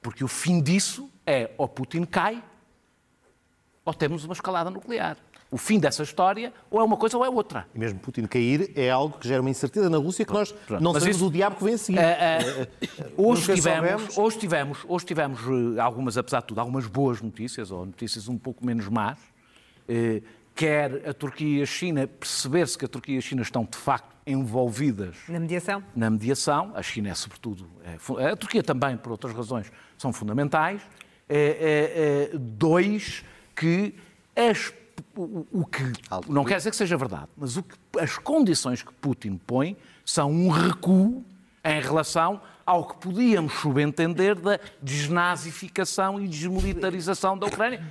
[0.00, 2.42] porque o fim disso é ou Putin cai
[3.84, 5.16] ou temos uma escalada nuclear.
[5.52, 7.66] O fim dessa história ou é uma coisa ou é outra.
[7.74, 10.80] E mesmo Putin cair é algo que gera uma incerteza na Rússia que nós Pronto.
[10.82, 11.98] não Mas sabemos isso- o diabo que vem a seguir.
[11.98, 12.68] Eh,
[13.16, 15.40] Hoje Nunca tivemos, hoje tivemos, hoje tivemos
[15.76, 19.18] eh, algumas, apesar de tudo, algumas boas notícias, ou notícias um pouco menos más.
[19.88, 20.22] Eh,
[20.60, 23.78] Quer a Turquia e a China perceber-se que a Turquia e a China estão de
[23.78, 25.82] facto envolvidas Na mediação?
[25.96, 26.72] na mediação.
[26.74, 27.66] A China é sobretudo,
[28.18, 30.82] é a Turquia também, por outras razões, são fundamentais.
[31.26, 33.24] É, é, é, dois,
[33.56, 33.94] que
[34.36, 34.70] as,
[35.16, 35.82] o, o que
[36.28, 40.30] não quer dizer que seja verdade, mas o que, as condições que Putin põe são
[40.30, 41.24] um recuo
[41.64, 47.82] em relação ao que podíamos subentender da desnazificação e desmilitarização da Ucrânia.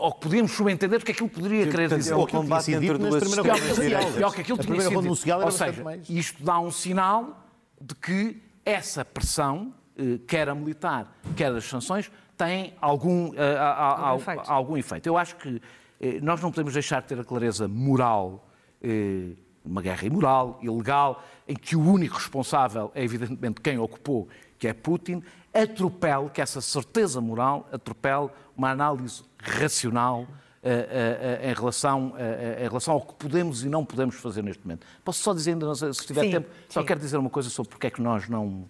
[0.00, 2.12] Ou que podíamos subentender porque aquilo poderia querer portanto, dizer.
[2.12, 4.80] é um Ou aquilo que tinha combate sido entre duas Pior, que aquilo que tinha
[4.80, 5.08] sido
[5.44, 6.10] Ou seja, mais.
[6.10, 7.46] isto dá um sinal
[7.80, 13.62] de que essa pressão, eh, quer a militar, quer as sanções, tem algum, eh, a-
[13.62, 14.50] a- Algum a- efeito.
[14.52, 15.06] algum efeito.
[15.08, 15.62] Eu acho que
[16.00, 18.48] eh, nós não podemos deixar de ter a clareza moral,
[18.82, 19.30] eh,
[19.64, 24.72] uma guerra imoral, ilegal, em que o único responsável é evidentemente quem ocupou, que é
[24.74, 25.22] Putin,
[25.54, 30.26] atropele, que essa certeza moral atropele uma análise racional
[30.62, 34.62] eh, eh, em, relação, eh, em relação ao que podemos e não podemos fazer neste
[34.64, 34.86] momento.
[35.04, 36.86] Posso só dizer, ainda se tiver Sim, tempo, só sim.
[36.86, 38.66] quero dizer uma coisa sobre porque é que nós não.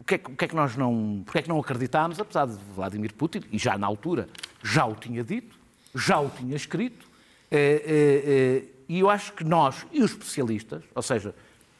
[0.00, 1.22] O que, é, que- é que nós não.
[1.24, 4.28] Porque é que não acreditámos, apesar de Vladimir Putin, e já na altura
[4.62, 5.56] já o tinha dito,
[5.94, 7.06] já o tinha escrito,
[7.50, 11.34] eh, eh, eh, e eu acho que nós e os especialistas, ou seja,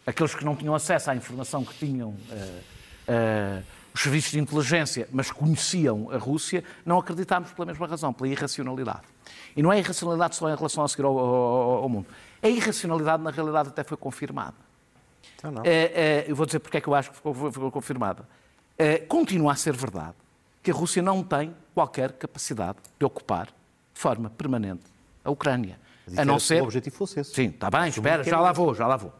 [0.06, 2.60] aqueles que não tinham acesso à informação que tinham eh,
[3.08, 3.62] eh,
[3.96, 9.00] os serviços de inteligência, mas conheciam a Rússia, não acreditámos pela mesma razão, pela irracionalidade.
[9.56, 12.06] E não é irracionalidade só em relação a seguir ao, ao- ao mundo.
[12.42, 14.54] A irracionalidade, na realidade, até foi confirmada.
[15.36, 15.62] Então não.
[15.64, 18.28] É, é, eu vou dizer porque é que eu acho que ficou, ficou confirmada.
[18.76, 20.14] É, continua a ser verdade
[20.62, 24.82] que a Rússia não tem qualquer capacidade de ocupar de forma permanente
[25.24, 25.80] a Ucrânia.
[26.06, 26.60] Mas A não ser.
[26.60, 27.32] O objetivo fosse esse.
[27.34, 29.12] Sim, está bem, espera, já era lá vou, já lá vou.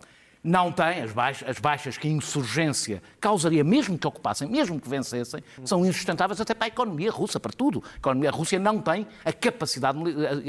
[0.47, 4.89] Não tem as baixas, as baixas que a insurgência causaria, mesmo que ocupassem, mesmo que
[4.89, 7.83] vencessem, são insustentáveis até para a economia russa, para tudo.
[7.95, 9.99] A economia russa não tem a capacidade,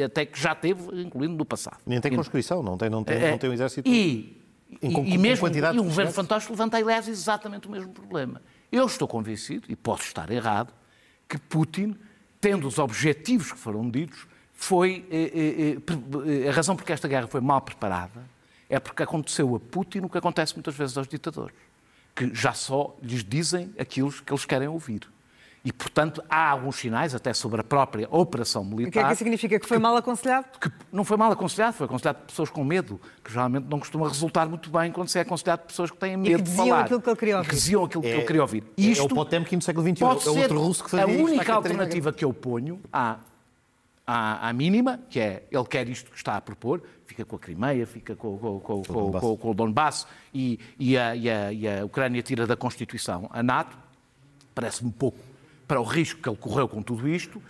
[0.05, 1.77] até que já teve, incluindo no passado.
[1.83, 3.89] Nem tem conscrição, não tem, não tem, É, não tem um exército.
[3.89, 4.39] E,
[4.83, 8.39] em e- e mesmo e o governo fantoche levanta, aliás, exatamente o mesmo problema.
[8.71, 10.71] Eu estou convencido, e posso estar errado,
[11.27, 11.95] que Putin,
[12.39, 17.07] tendo os objetivos que foram ditos, foi eh, eh, eh, eh, a razão porque esta
[17.07, 18.36] guerra foi mal preparada
[18.69, 21.55] é porque aconteceu a Putin o que acontece muitas vezes aos ditadores,
[22.15, 25.01] que já só lhes dizem aquilo que eles querem ouvir.
[25.65, 28.87] E, portanto, há alguns sinais, até sobre a própria operação militar.
[28.87, 29.59] O que é que isso significa?
[29.59, 30.45] Que foi mal aconselhado?
[30.61, 34.07] que não foi mal aconselhado, foi aconselhado por pessoas com medo, que geralmente não costuma
[34.07, 36.67] resultar muito bem quando se é aconselhado por pessoas que têm medo que de diziam
[36.67, 36.81] falar.
[36.85, 37.49] aquilo que ele queria E ouvir.
[37.49, 38.63] que diziam aquilo que É- ele queria ouvir.
[38.77, 41.05] é- Isto é o Potemkin do século XXI, pode é ser outro russo que fazia
[41.05, 43.17] A isto única Catarina alternativa que eu ponho à,
[44.05, 47.39] à, à mínima, que é ele quer isto que está a propor, fica com a
[47.39, 51.67] Crimeia, fica com, com, com, com, com o Donbass e, e, a, e, a, e
[51.67, 53.77] a Ucrânia tira da Constituição a NATO,
[54.53, 55.17] parece-me pouco
[55.67, 57.41] para o risco que ele correu com tudo isto.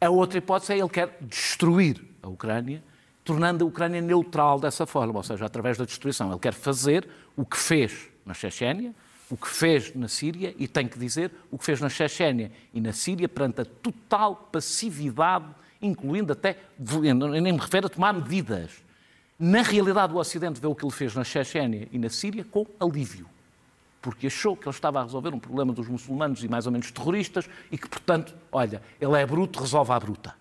[0.00, 2.82] A outra hipótese é ele quer destruir a Ucrânia,
[3.24, 6.30] tornando a Ucrânia neutral dessa forma, ou seja, através da destruição.
[6.30, 8.94] Ele quer fazer o que fez na Chechênia,
[9.30, 12.80] o que fez na Síria e tem que dizer o que fez na Chechênia e
[12.80, 15.46] na Síria perante a total passividade,
[15.80, 18.81] incluindo até, eu nem me refiro a tomar medidas.
[19.44, 22.64] Na realidade, o Ocidente vê o que ele fez na Chechênia e na Síria com
[22.78, 23.26] alívio
[24.00, 26.90] porque achou que ele estava a resolver um problema dos muçulmanos e mais ou menos
[26.90, 30.34] terroristas e que, portanto, olha, ele é bruto, resolve à bruta.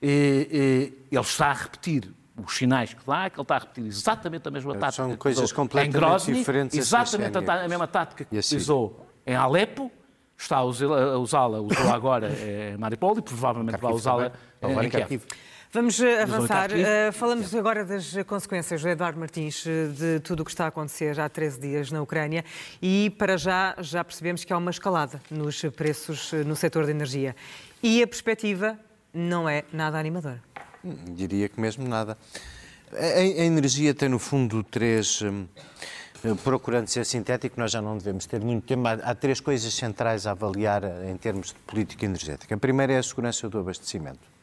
[0.00, 3.86] E, e, ele está a repetir os sinais que dá, que ele está a repetir
[3.86, 7.64] exatamente a mesma tática são que coisas usou completamente em Grozny, diferentes a exatamente a,
[7.64, 8.40] a mesma tática que Síria.
[8.40, 9.90] utilizou em Alepo,
[10.36, 15.22] está a usá-la, usou agora em Mariupol e provavelmente vai usá-la em Kiev.
[15.74, 16.70] Vamos eh, avançar.
[16.72, 20.68] Eh, falamos agora das consequências do Eduardo Martins eh, de tudo o que está a
[20.68, 22.44] acontecer há 13 dias na Ucrânia
[22.80, 27.34] e para já já percebemos que há uma escalada nos preços no setor da energia.
[27.82, 28.78] E a perspectiva
[29.12, 30.40] não é nada animadora.
[30.84, 32.16] Diria que mesmo nada.
[32.92, 35.22] A, a- energia tem, no fundo, três.
[35.22, 35.46] hum,
[36.42, 38.86] Procurando ser sintético, nós já não devemos ter muito tempo.
[38.88, 42.54] Há, três coisas centrais a avaliar em termos de política energética.
[42.54, 44.33] A primeira é a segurança do abastecimento.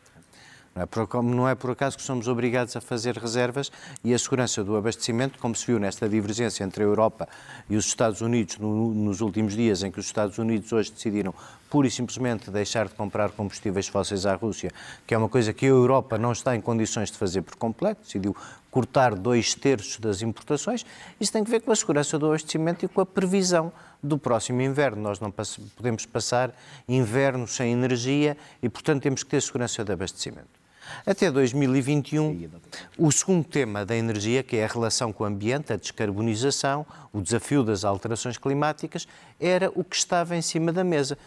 [0.74, 3.70] Não é, não é por acaso que somos obrigados a fazer reservas
[4.04, 7.28] e a segurança do abastecimento, como se viu nesta divergência entre a Europa
[7.70, 11.34] e os Estados Unidos no- nos últimos dias, em que os Estados Unidos hoje decidiram
[11.70, 14.72] pura e simplesmente deixar de comprar combustíveis fósseis à Rússia,
[15.06, 18.04] que é uma coisa que a Europa não está em condições de fazer por completo,
[18.04, 18.36] decidiu
[18.70, 20.86] cortar dois terços das importações.
[21.20, 24.62] Isso tem que ver com a segurança do abastecimento e com a previsão do próximo
[24.62, 25.02] inverno.
[25.02, 25.32] Nós não
[25.76, 26.56] podemos passar
[26.88, 30.61] inverno sem energia e, portanto, temos que ter segurança de abastecimento.
[31.06, 32.50] Até 2021,
[32.98, 37.22] o segundo tema da energia, que é a relação com o ambiente, a descarbonização, o
[37.22, 39.08] desafio das alterações climáticas,
[39.40, 41.18] era o que estava em cima da mesa.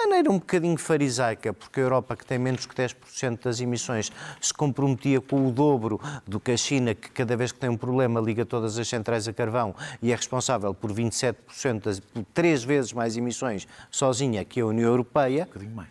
[0.00, 4.10] De maneira um bocadinho farisaica, porque a Europa, que tem menos que 10% das emissões,
[4.40, 7.76] se comprometia com o dobro do que a China, que cada vez que tem um
[7.76, 12.64] problema liga todas as centrais a carvão e é responsável por 27%, das, por três
[12.64, 15.42] vezes mais emissões sozinha que a União Europeia.
[15.42, 15.88] Um bocadinho mais.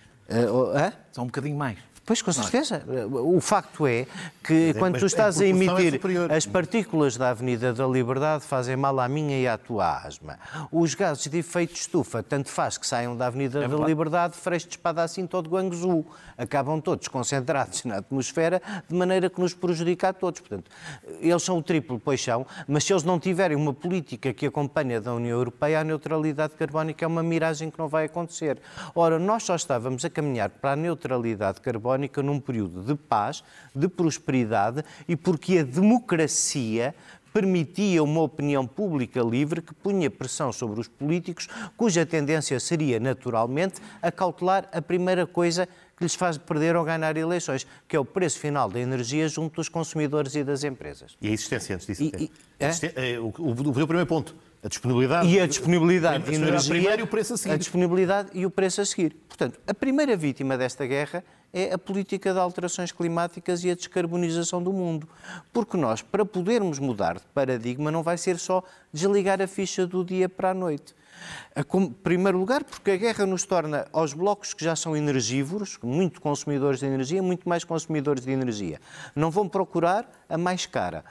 [0.51, 0.93] Oh, hã?
[1.11, 1.77] São um bocadinho mais.
[2.09, 2.81] Pois, com certeza.
[3.11, 4.07] O facto é
[4.43, 6.31] que quando mas tu estás a é emitir superior.
[6.31, 10.39] as partículas da Avenida da Liberdade fazem mal à minha e à tua asma.
[10.71, 13.87] Os gases de efeito de estufa, tanto faz que saiam da Avenida da verdade.
[13.91, 16.03] Liberdade, freio de espada assim todo Guangzhou.
[16.35, 20.39] Acabam todos concentrados na atmosfera, de maneira que nos prejudica a todos.
[20.39, 20.71] Portanto,
[21.19, 24.99] eles são o triplo, pois são, mas se eles não tiverem uma política que acompanha
[24.99, 28.57] da União Europeia, a neutralidade carbónica é uma miragem que não vai acontecer.
[28.95, 33.43] Ora, nós só estávamos a caminhar para a neutralidade carbónica num período de paz,
[33.75, 36.93] de prosperidade e porque a democracia
[37.33, 43.79] permitia uma opinião pública livre que punha pressão sobre os políticos, cuja tendência seria, naturalmente,
[44.01, 48.05] a cautelar a primeira coisa que lhes faz perder ou ganhar eleições, que é o
[48.05, 51.15] preço final da energia junto dos consumidores e das empresas.
[51.21, 52.03] E a existência antes disso.
[52.03, 52.31] E- e-
[52.63, 53.13] A é?
[53.13, 53.55] é, o, o, o
[53.87, 54.35] primeiro ponto.
[54.61, 55.27] A disponibilidade.
[55.29, 56.69] E a disponibilidade de energia.
[56.69, 57.53] primeiro e o preço a seguir.
[57.53, 59.15] A disponibilidade e o preço a seguir.
[59.27, 64.61] Portanto, a primeira vítima desta guerra é a política de alterações climáticas e a descarbonização
[64.61, 65.07] do mundo.
[65.51, 70.03] Porque nós, para podermos mudar de paradigma, não vai ser só desligar a ficha do
[70.03, 70.95] dia para a noite.
[71.55, 76.21] Em primeiro lugar, porque a guerra nos torna, aos blocos que já são energívoros, muito
[76.21, 78.79] consumidores de energia, muito mais consumidores de energia.
[79.15, 81.03] Não vão procurar a mais cara.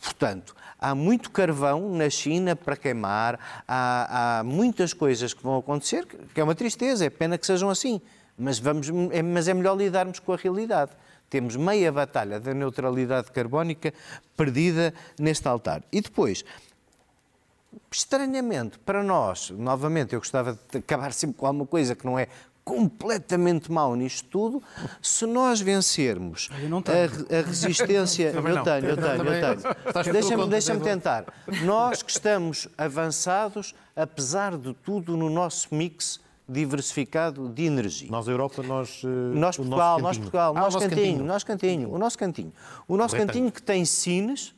[0.00, 6.06] Portanto, há muito carvão na China para queimar, há, há muitas coisas que vão acontecer,
[6.06, 8.00] que é uma tristeza, é pena que sejam assim.
[8.40, 10.92] Mas, vamos, é, mas é melhor lidarmos com a realidade.
[11.28, 13.92] Temos meia batalha da neutralidade carbónica
[14.36, 15.82] perdida neste altar.
[15.92, 16.44] E depois,
[17.92, 22.26] estranhamente, para nós, novamente, eu gostava de acabar sempre com alguma coisa que não é
[22.64, 24.62] completamente mau nisto tudo,
[25.02, 28.30] se nós vencermos a, a, resistência.
[28.32, 30.12] eu tenho, eu tenho, eu tenho.
[30.12, 31.24] Deixa-me deixa tentar.
[31.64, 38.10] Nós que estamos avançados, apesar de tudo, no nosso mix diversificado de energia.
[38.10, 39.02] Nós, Europa, nós.
[39.04, 42.52] Eh, nós, Portugal, nós, Portugal, ah, nós, cantinho, cantinho, nós, cantinho, o nosso cantinho.
[42.88, 44.52] O nosso cantinho que tem cines,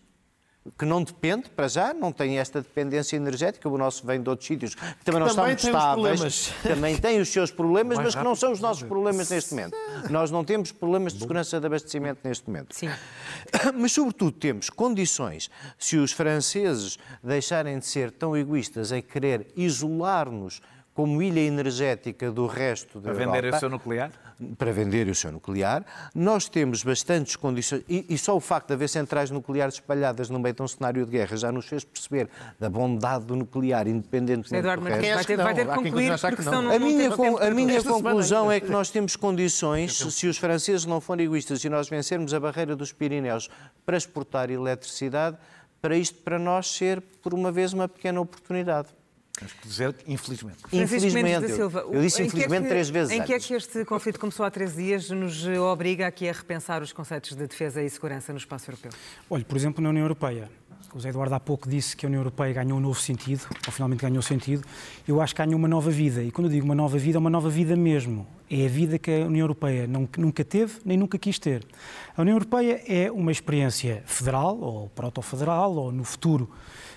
[0.79, 4.47] que não depende, para já, não tem esta dependência energética, o nosso vem de outros
[4.47, 8.35] sítios, que também não também estão estáveis, também tem os seus problemas, mas que não
[8.35, 9.77] são os nossos problemas neste momento.
[10.09, 12.75] Nós não temos problemas de segurança de abastecimento neste momento.
[12.75, 12.89] Sim.
[13.75, 20.61] Mas, sobretudo, temos condições, se os franceses deixarem de ser tão egoístas em querer isolar-nos
[20.95, 23.41] como ilha energética do resto da Para Europa.
[23.41, 24.11] vender o seu nuclear?
[24.59, 25.85] Para vender o seu nuclear.
[26.15, 30.39] Nós temos bastantes condições, e, e, só o facto de haver centrais nucleares espalhadas no
[30.39, 32.29] meio de um cenário de guerra já nos fez perceber
[32.59, 35.15] da bondade do nuclear, independentemente Eduardo do resto.
[35.15, 38.53] Vai ter, vai ter que concluir, porque senão não, a minha, não a minha conclusão
[38.53, 42.41] é que nós temos condições, se os franceses não forem egoístas e nós vencermos a
[42.41, 43.49] barreira dos Pirineus
[43.87, 45.39] para exportar eletricidade,
[45.81, 48.89] para isto para nós ser, por uma vez, uma pequena oportunidade.
[49.35, 50.59] Temos que dizer infelizmente.
[50.73, 51.51] Infelizmente.
[51.53, 53.13] Eu, eu disse infelizmente é que, três vezes.
[53.13, 56.83] Em que é que este conflito começou há três dias nos obriga aqui a repensar
[56.83, 58.93] os conceitos de defesa e segurança no espaço europeu?
[59.31, 60.51] Olha, por exemplo, na União Europeia.
[60.93, 63.73] O José Eduardo há pouco disse que a União Europeia ganhou um novo sentido, ou
[63.73, 64.63] finalmente ganhou sentido.
[65.09, 66.23] Eu acho que ganhou uma nova vida.
[66.23, 68.27] E quando eu digo uma nova vida, é uma nova vida mesmo.
[68.51, 71.67] É a vida que a União Europeia nunca teve nem nunca quis ter.
[72.15, 76.51] A União Europeia é uma experiência federal, ou proto-federal, ou no futuro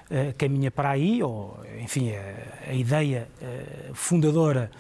[0.10, 4.72] uh, caminha para aí, ou, enfim, a, a ideia uh, fundadora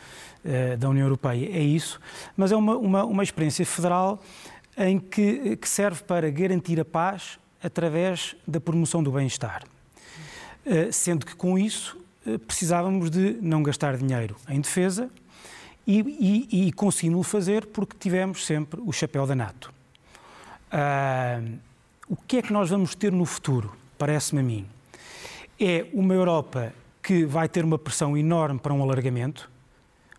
[0.44, 2.00] uh, da União Europeia é isso,
[2.36, 4.22] mas é uma, uma, uma experiência federal
[4.78, 9.64] em que, que, serve para garantir a paz através da promoção do bem-estar.
[10.92, 11.98] Sendo que com isso
[12.46, 15.10] precisávamos de não gastar dinheiro em defesa
[15.88, 19.72] e, e, e conseguimos fazer porque tivemos sempre o chapéu da NATO.
[20.74, 21.58] Uh,
[22.10, 23.74] o que é que nós vamos ter no futuro?
[23.98, 24.68] Parece-me a mim
[25.60, 29.50] é uma Europa que vai ter uma pressão enorme para um alargamento,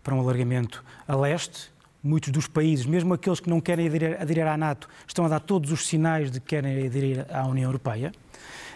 [0.02, 1.70] para um alargamento a leste.
[2.02, 5.40] Muitos dos países, mesmo aqueles que não querem aderir, aderir à NATO, estão a dar
[5.40, 8.12] todos os sinais de que querem aderir à União Europeia.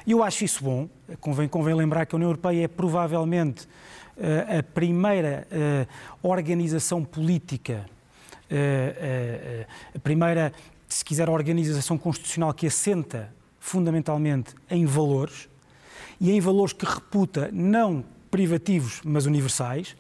[0.07, 0.88] E eu acho isso bom.
[1.20, 3.66] Convém, convém lembrar que a União Europeia é provavelmente
[4.16, 7.87] uh, a primeira uh, organização política,
[8.51, 10.53] uh, a primeira,
[10.88, 15.50] se quiser, organização constitucional que assenta fundamentalmente em valores
[16.20, 19.96] e em valores que reputa não privativos, mas universais,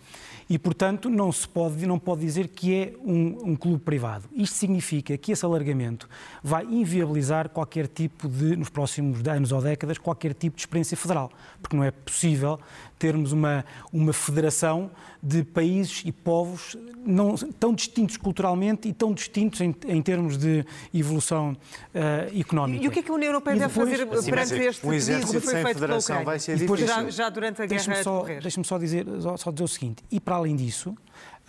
[0.50, 4.28] e, portanto, não se pode, não pode dizer que é um, um, clube privado.
[4.32, 6.08] Isto significa que esse alargamento
[6.42, 11.30] vai inviabilizar qualquer tipo de, nos próximos anos ou décadas, qualquer tipo de experiência federal,
[11.62, 12.58] porque não é possível
[13.00, 14.90] termos uma, uma federação
[15.22, 20.64] de países e povos não, tão distintos culturalmente e tão distintos em, em termos de
[20.92, 22.84] evolução uh, económica.
[22.84, 25.40] E o que é que a União Europeia deve fazer perante este um exército que
[25.40, 28.78] foi feito federação vai ser depois, já, já, durante a guerra deixa-me só, deixa só
[28.78, 29.06] dizer,
[29.38, 30.94] só dizer o seguinte, e para além disso,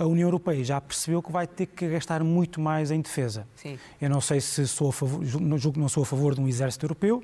[0.01, 3.47] a União Europeia já percebeu que vai ter que gastar muito mais em defesa.
[3.55, 3.77] Sim.
[3.99, 6.47] Eu não sei se sou a favor, julgo que não sou a favor de um
[6.47, 7.23] exército europeu,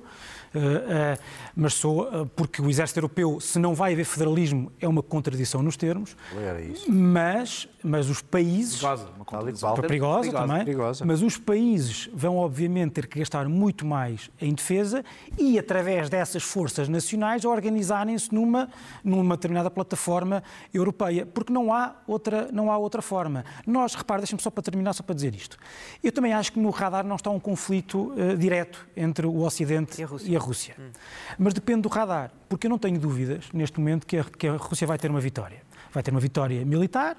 [1.55, 5.63] mas sou, eh, porque o exército europeu, se não vai haver federalismo, é uma contradição
[5.63, 6.15] nos termos.
[6.35, 6.91] Era isso.
[6.91, 8.79] Mas, mas os países.
[8.79, 9.73] Perigosa, uma contradição.
[9.73, 10.65] Perigosa, perigosa também.
[10.65, 11.05] Perigosa.
[11.05, 15.03] Mas os países vão, obviamente, ter que gastar muito mais em defesa
[15.37, 18.69] e, através dessas forças nacionais, organizarem-se numa,
[19.03, 21.25] numa determinada plataforma europeia.
[21.25, 23.43] Porque não há outra, não há outra forma.
[23.65, 25.57] Nós, repare, deixa-me só para terminar, só para dizer isto.
[26.03, 29.99] Eu também acho que no radar não está um conflito uh, direto entre o Ocidente
[29.99, 30.31] e a Rússia.
[30.31, 30.75] E a Rússia.
[30.79, 30.91] Hum.
[31.37, 34.57] Mas depende do radar, porque eu não tenho dúvidas, neste momento, que a, que a
[34.57, 35.61] Rússia vai ter uma vitória.
[35.91, 37.17] Vai ter uma vitória militar,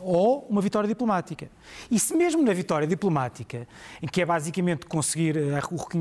[0.00, 1.48] ou uma vitória diplomática.
[1.90, 3.66] E se mesmo na vitória diplomática,
[4.02, 5.60] em que é basicamente conseguir eh,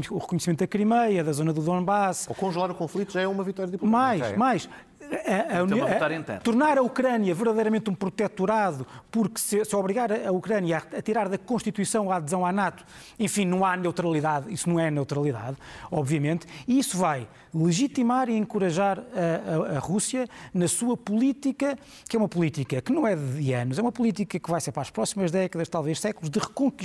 [0.09, 2.27] o reconhecimento da Crimeia, da zona do Donbass...
[2.29, 4.37] Ou congelar o conflito já é uma vitória diplomática.
[4.37, 4.69] Mais, mais
[5.15, 6.41] a, a, Tem uma a- interna.
[6.43, 11.29] tornar a Ucrânia verdadeiramente um protetorado, porque se, se obrigar a Ucrânia a, a tirar
[11.29, 12.83] da Constituição a adesão à NATO,
[13.19, 15.57] enfim, não há neutralidade, isso não é neutralidade,
[15.91, 21.77] obviamente, e isso vai legitimar e encorajar a, a- a Rússia na sua política,
[22.07, 24.71] que é uma política que não é de anos, é uma política que vai ser
[24.71, 26.39] para as próximas décadas, talvez séculos, de,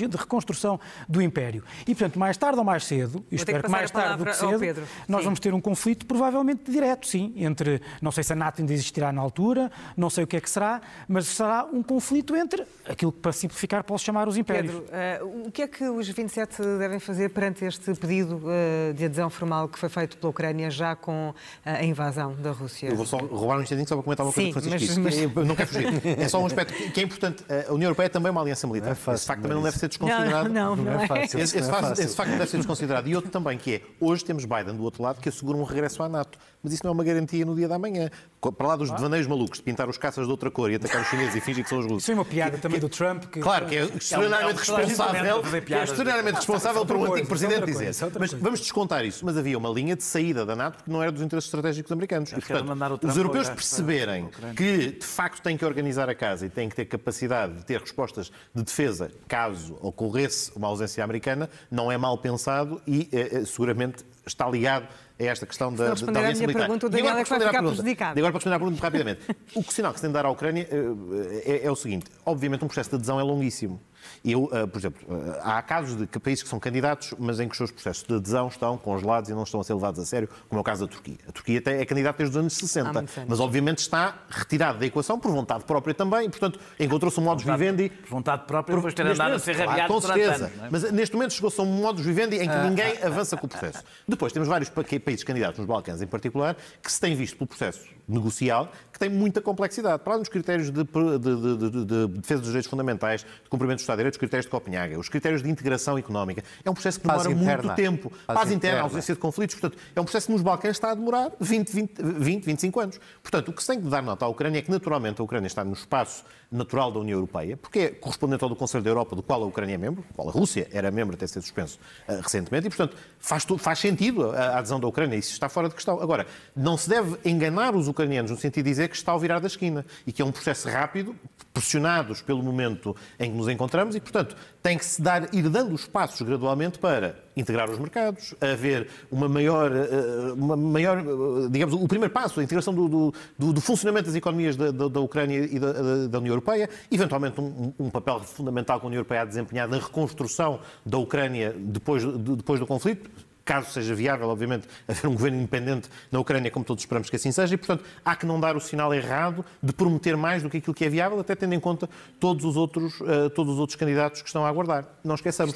[0.08, 1.62] de reconstrução do Império.
[1.86, 4.34] E, portanto, mais tarde ou mais cedo, e que espero que mais tarde do que
[4.36, 4.84] cedo, Pedro.
[5.08, 5.24] nós Sim.
[5.24, 9.12] vamos ter um conflito provavelmente direto, sim, entre, não sei se a NATO ainda existirá
[9.12, 13.12] na altura, não sei o que é que será, mas será um conflito entre aquilo
[13.12, 14.72] que, para simplificar, posso chamar os impérios.
[14.74, 19.04] Pedro, eh, o que é que os 27 devem fazer perante este pedido eh, de
[19.04, 21.32] adesão formal que foi feito pela Ucrânia já com
[21.64, 22.88] a invasão da Rússia?
[22.88, 25.14] Eu vou só roubar um instantinho só para comentar uma coisa Sim, que Francisco mas-
[25.14, 25.26] disse.
[25.26, 25.88] mas- Eu não quero fugir.
[26.18, 27.44] É só um aspecto que é importante.
[27.68, 28.86] A União Europeia também é uma aliança militar.
[28.86, 30.48] Não é fácil, esse facto também não não é deve ser desconsiderado.
[30.48, 31.06] Não, não, não é.
[31.06, 31.40] fácil.
[31.40, 32.04] Esse, esse Não é facto, fácil.
[32.04, 33.08] esse facto deve ser desconsiderado.
[33.08, 36.02] E outro também, que é, hoje temos Biden do outro lado que assegura um regresso
[36.02, 36.38] à NATO.
[36.62, 38.10] Mas isso não é uma garantia no dia da manhã.
[38.56, 41.08] Para lá dos devaneios malucos de pintar os caças de outra cor e atacar os
[41.08, 42.02] chineses e fingir que são os russos.
[42.02, 43.24] Isso é uma piada também do Trump.
[43.26, 47.04] Que, Claro que é extraordinariamente é é responsável, que é extraordinariamente responsável é por um
[47.04, 47.84] antigo é presidente dizer.
[47.90, 49.24] é Mas vamos descontar isso.
[49.24, 52.32] Mas havia uma linha de saída da NATO que não era dos interesses estratégicos americanos.
[52.32, 56.68] E, portanto, os europeus perceberem que de facto têm que organizar a casa e têm
[56.68, 61.98] que ter capacidade de ter respostas de defesa caso ocorresse uma ausência americana, não é
[61.98, 64.86] mal pensado e eh, eh, seguramente está ligado
[65.20, 66.52] a esta questão da, da, militar.
[66.52, 68.18] pergunta, o E agora, Daniel para é que vai responder à ficar pergunta- prejudicado.
[68.18, 69.20] e agora, para responder à pergunta rapidamente,
[69.54, 72.64] o sinal que se tem de dar à Ucrânia eh, é, é o seguinte: obviamente,
[72.64, 73.80] um processo de adesão é longuíssimo.
[74.24, 77.46] Eu, eh, por exemplo, eh, há casos de que países que são candidatos, mas em
[77.46, 80.04] que os seus processos de adesão estão congelados e não estão a ser levados a
[80.06, 81.16] sério, como é o caso da Turquia.
[81.28, 83.28] A Turquia tem- é candidata desde os anos 60, Há muitos anos.
[83.30, 87.44] mas obviamente está retirada da equação por vontade própria também, e, portanto, encontrou-se um modus
[87.44, 87.88] vivendi.
[87.90, 90.46] Por vontade própria, depois ter andado a ser claro, rabiado Com certeza.
[90.46, 90.58] anos.
[90.62, 90.68] é?
[90.70, 93.48] Mas neste momento chegou-se a um modus vivendi em que Ah, ninguém avança com o
[93.48, 93.82] processo.
[94.06, 97.46] Depois temos vários pa- países candidatos, nos Balcãs em particular, que se têm visto pelo
[97.48, 100.02] processo negocial, que tem muita complexidade.
[100.02, 103.78] Para além dos critérios de, de- de- de- de defesa dos direitos fundamentais, de cumprimento
[103.78, 106.42] do Estado de Direito, os critérios de Copenhaga, os critérios de integração económica.
[106.64, 107.74] É um processo que Paz demora muito interna.
[107.74, 108.10] tempo.
[108.10, 108.82] Paz Paz, interna, interna.
[108.82, 109.56] ausência de conflitos.
[109.56, 113.00] Portanto, é um processo que nos Balcãs está a demorar 20, 20, 20, 25 anos.
[113.22, 115.46] Portanto, o que se tem que dar nota à Ucrânia é que, naturalmente, a Ucrânia
[115.46, 119.14] está no espaço natural da União Europeia, porque é correspondente ao do Conselho da Europa,
[119.14, 121.78] do qual a Ucrânia é membro, do qual a Rússia era membro até ser suspenso
[122.06, 125.68] eh, recentemente, e, portanto, faz, faz sentido a, a adesão da Ucrânia, isso está fora
[125.68, 126.00] de questão.
[126.00, 126.26] Agora,
[126.56, 129.46] não se deve enganar os ucranianos no sentido de dizer que está ao virar da
[129.46, 131.14] esquina e que é um processo rápido,
[131.52, 135.74] pressionados pelo momento em que nos encontramos e, portanto, tem que se dar, ir dando
[135.74, 141.74] os passos gradualmente para integrar os mercados, haver uma maior, eh, uma maior eh, digamos,
[141.74, 145.38] o primeiro passo, a integração do, do- do- funcionamento das economias da, da- da Ucrânia
[145.44, 149.28] e da, da- União Europeia, eventualmente um, um papel fundamental que a União Europeia de
[149.28, 153.08] desempenhar na reconstrução da Ucrânia depois, de- depois do conflito,
[153.48, 157.32] caso seja viável, obviamente, haver um governo independente na Ucrânia, como todos esperamos que assim
[157.32, 160.58] seja, e, portanto, há que não dar o sinal errado de prometer mais do que
[160.58, 161.88] aquilo que é viável, até tendo em conta
[162.20, 164.84] todos os outros, eh, todos os outros candidatos que estão a aguardar.
[165.02, 165.54] Não esqueçamos,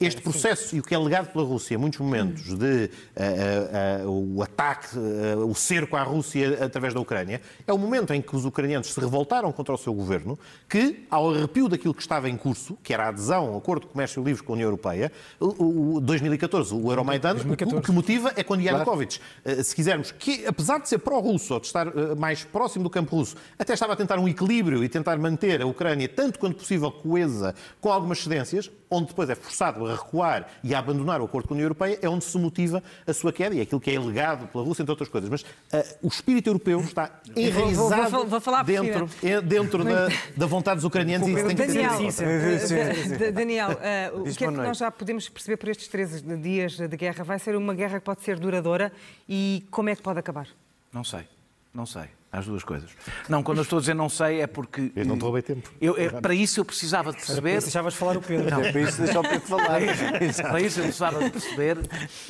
[0.00, 2.84] este processo e o que é legado pela Rússia, em muitos momentos, de
[3.16, 8.22] eh, eh, o ataque, o cerco à Rússia através da Ucrânia, é o momento em
[8.22, 10.38] que os ucranianos se revoltaram contra o seu governo,
[10.68, 13.92] que, ao arrepio daquilo que estava em curso, que era a adesão ao Acordo de
[13.92, 17.76] Comércio Livre com a União Europeia, o, o 2014, o Euromaidan, o, 2014.
[17.76, 21.60] o que motiva é quando Yanukovych, eh, se quisermos, que apesar de ser pró-russo, ou
[21.60, 24.88] de estar eh, mais próximo do campo russo, até estava a tentar um equilíbrio e
[24.88, 29.86] tentar manter a Ucrânia tanto quanto possível coesa, com algumas cedências, onde depois é forçado
[29.86, 32.82] a recuar e a abandonar o acordo com a União Europeia, é onde se motiva
[33.06, 35.30] a sua queda e é aquilo que é legado pela Rússia, entre outras coisas.
[35.30, 39.08] Mas eh, o espírito europeu está enraizado vou- vou falar por dentro,
[39.44, 44.44] dentro da, da vontade dos ucranianos e isso tem que ser Daniel, eh, o que
[44.44, 47.21] é que nós já podemos perceber por estes 13 dias de guerra?
[47.22, 48.92] Vai ser uma guerra que pode ser duradoura
[49.28, 50.46] e como é que pode acabar?
[50.92, 51.26] Não sei,
[51.72, 52.04] não sei.
[52.32, 52.88] As duas coisas.
[53.28, 54.90] Não, quando eu estou a dizer não sei é porque.
[54.96, 55.70] Eu não te roubei tempo.
[55.78, 57.60] Eu, é, para isso eu precisava de perceber.
[57.60, 58.48] Deixavas falar o Pedro.
[58.64, 59.80] É para isso deixar o Pedro falar.
[60.48, 61.76] Para isso eu precisava de perceber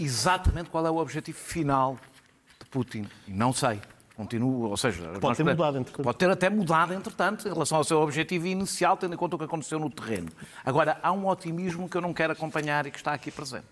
[0.00, 1.96] exatamente qual é o objetivo final
[2.58, 3.06] de Putin.
[3.28, 3.80] E não sei.
[4.16, 6.04] Continuo, ou seja, nós ter podemos- mudado, entretanto.
[6.04, 9.38] Pode ter até mudado, entretanto, em relação ao seu objetivo inicial, tendo em conta o
[9.38, 10.28] que aconteceu no terreno.
[10.64, 13.64] Agora, há um otimismo que eu não quero acompanhar e que está aqui presente.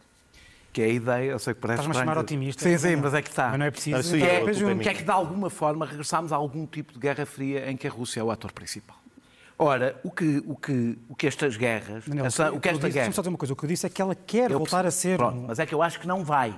[0.72, 2.62] Que é a ideia, eu sei que parece Estás-me a chamar otimista.
[2.62, 3.48] Sim, sim, mas é que está.
[3.50, 4.16] Mas não é preciso.
[4.16, 4.74] Então, é, é.
[4.76, 7.88] Que é que, de alguma forma, regressámos a algum tipo de guerra fria em que
[7.88, 8.96] a Rússia é o ator principal.
[9.58, 12.86] Ora, o que, o que, o que estas guerras, Daniel, essa- o que eu esta
[12.86, 13.12] disse- guerra...
[13.12, 13.52] Só dizer uma coisa.
[13.52, 15.18] O que eu disse é que ela quer Eu voltar a ser.
[15.18, 16.54] Pronto, um- mas é que eu acho que não vai.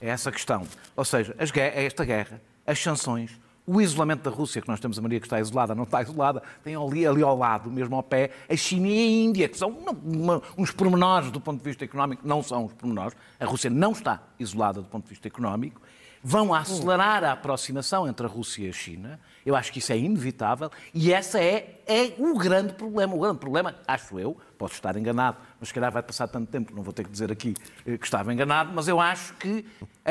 [0.00, 0.66] É essa a questão.
[0.94, 5.02] Ou seja, as esta guerra, as sanções, o isolamento da Rússia, que nós temos a
[5.02, 8.30] Maria que está isolada, não está isolada, tem ali, ali ao lado, mesmo ao pé,
[8.48, 11.84] a China e a Índia, que são uma- uma- uns pormenores do ponto de vista
[11.84, 13.16] económico, não são os pormenores.
[13.40, 15.80] A Rússia não está isolada do ponto de vista económico.
[16.28, 19.20] vão acelerar a aproximação entre a Rússia e a China.
[19.44, 23.14] Eu acho que isso é inevitável e essa é, é o grande problema.
[23.14, 26.74] O grande problema, acho eu, posso estar enganado, mas se calhar vai passar tanto tempo,
[26.74, 27.54] não vou ter que dizer aqui
[27.86, 29.64] eh, que estava enganado, mas eu acho que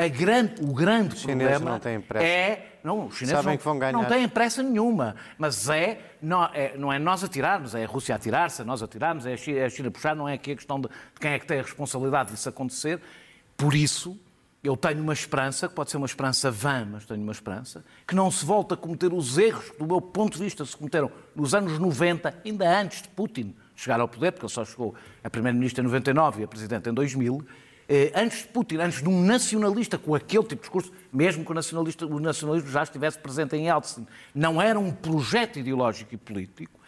[0.08, 1.70] grande, o grande problema
[2.24, 2.75] é.
[2.86, 3.92] Não, os chineses Sabem não, que vão ganhar.
[3.92, 8.14] não têm pressa nenhuma, mas é não, é não é nós atirarmos, é a Rússia
[8.14, 10.54] atirar-se, é nós atirarmos, é a China, é a China puxar, não é aqui a
[10.54, 13.00] questão de, de quem é que tem a responsabilidade disso acontecer.
[13.56, 14.16] Por isso,
[14.62, 18.14] eu tenho uma esperança, que pode ser uma esperança vã, mas tenho uma esperança, que
[18.14, 21.10] não se volta a cometer os erros que, do meu ponto de vista, se cometeram
[21.34, 25.28] nos anos 90, ainda antes de Putin chegar ao poder, porque ele só chegou a
[25.28, 27.65] primeiro-ministro em 99 e a presidente em 2000, eh,
[28.14, 31.54] antes de Putin, antes de um nacionalista com aquele tipo de discurso, mesmo que o,
[31.54, 36.80] nacionalista, o nacionalismo já estivesse presente em Yeltsin, não era um projeto ideológico e político,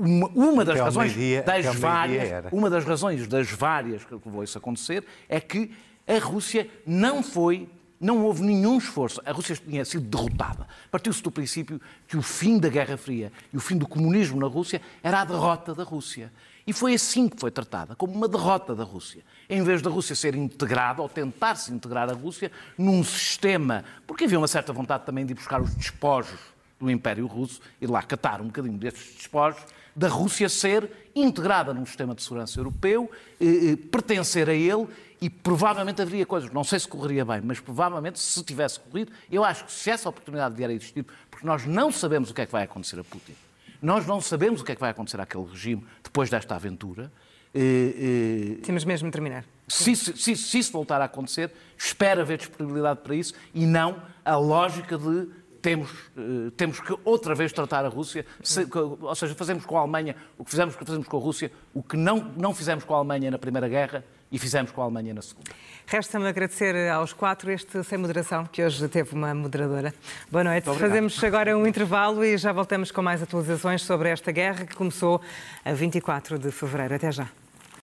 [0.00, 4.60] uma, uma das razões das várias, uma das razões das várias que levou isso a
[4.60, 5.70] acontecer é que
[6.08, 7.68] a Rússia não foi,
[8.00, 9.20] não houve nenhum esforço.
[9.26, 10.66] A Rússia tinha sido derrotada.
[10.90, 14.46] Partiu-se do princípio que o fim da Guerra Fria e o fim do comunismo na
[14.46, 16.32] Rússia era a derrota da Rússia.
[16.66, 19.22] E foi assim que foi tratada, como uma derrota da Rússia.
[19.48, 23.84] Em vez da Rússia ser integrada, ou tentar-se integrar a Rússia, num sistema.
[24.06, 26.38] Porque havia uma certa vontade também de ir buscar os despojos
[26.78, 29.62] do Império Russo e lá catar um bocadinho destes despojos,
[29.94, 34.88] da Rússia ser integrada num sistema de segurança europeu, eh, eh, pertencer a ele
[35.20, 39.44] e provavelmente haveria coisas, não sei se correria bem, mas provavelmente se tivesse corrido, eu
[39.44, 42.46] acho que se essa oportunidade vier a existir, porque nós não sabemos o que é
[42.46, 43.34] que vai acontecer a Putin,
[43.82, 47.10] nós não sabemos o que é que vai acontecer àquele regime depois desta aventura,
[47.54, 49.44] eh, eh, Temos mesmo de terminar.
[49.66, 54.36] se, se, se, isso voltar a acontecer, espero haver disponibilidade para isso e não a
[54.36, 55.28] lógica de
[55.62, 58.66] temos, eh, temos que outra vez tratar a Rússia, se-
[59.00, 61.96] ou seja, fazemos com a Alemanha o que fizemos, fazemos com a Rússia, o que
[61.96, 65.20] não, não fizemos com a Alemanha na Primeira Guerra e fizemos com a Alemanha na
[65.20, 65.50] Segunda.
[65.90, 69.92] Resta-me agradecer aos quatro este Sem Moderação, que hoje teve uma moderadora.
[70.30, 70.72] Boa noite.
[70.78, 75.20] Fazemos agora um intervalo e já voltamos com mais atualizações sobre esta guerra que começou
[75.64, 76.94] a 24 de fevereiro.
[76.94, 77.26] Até já.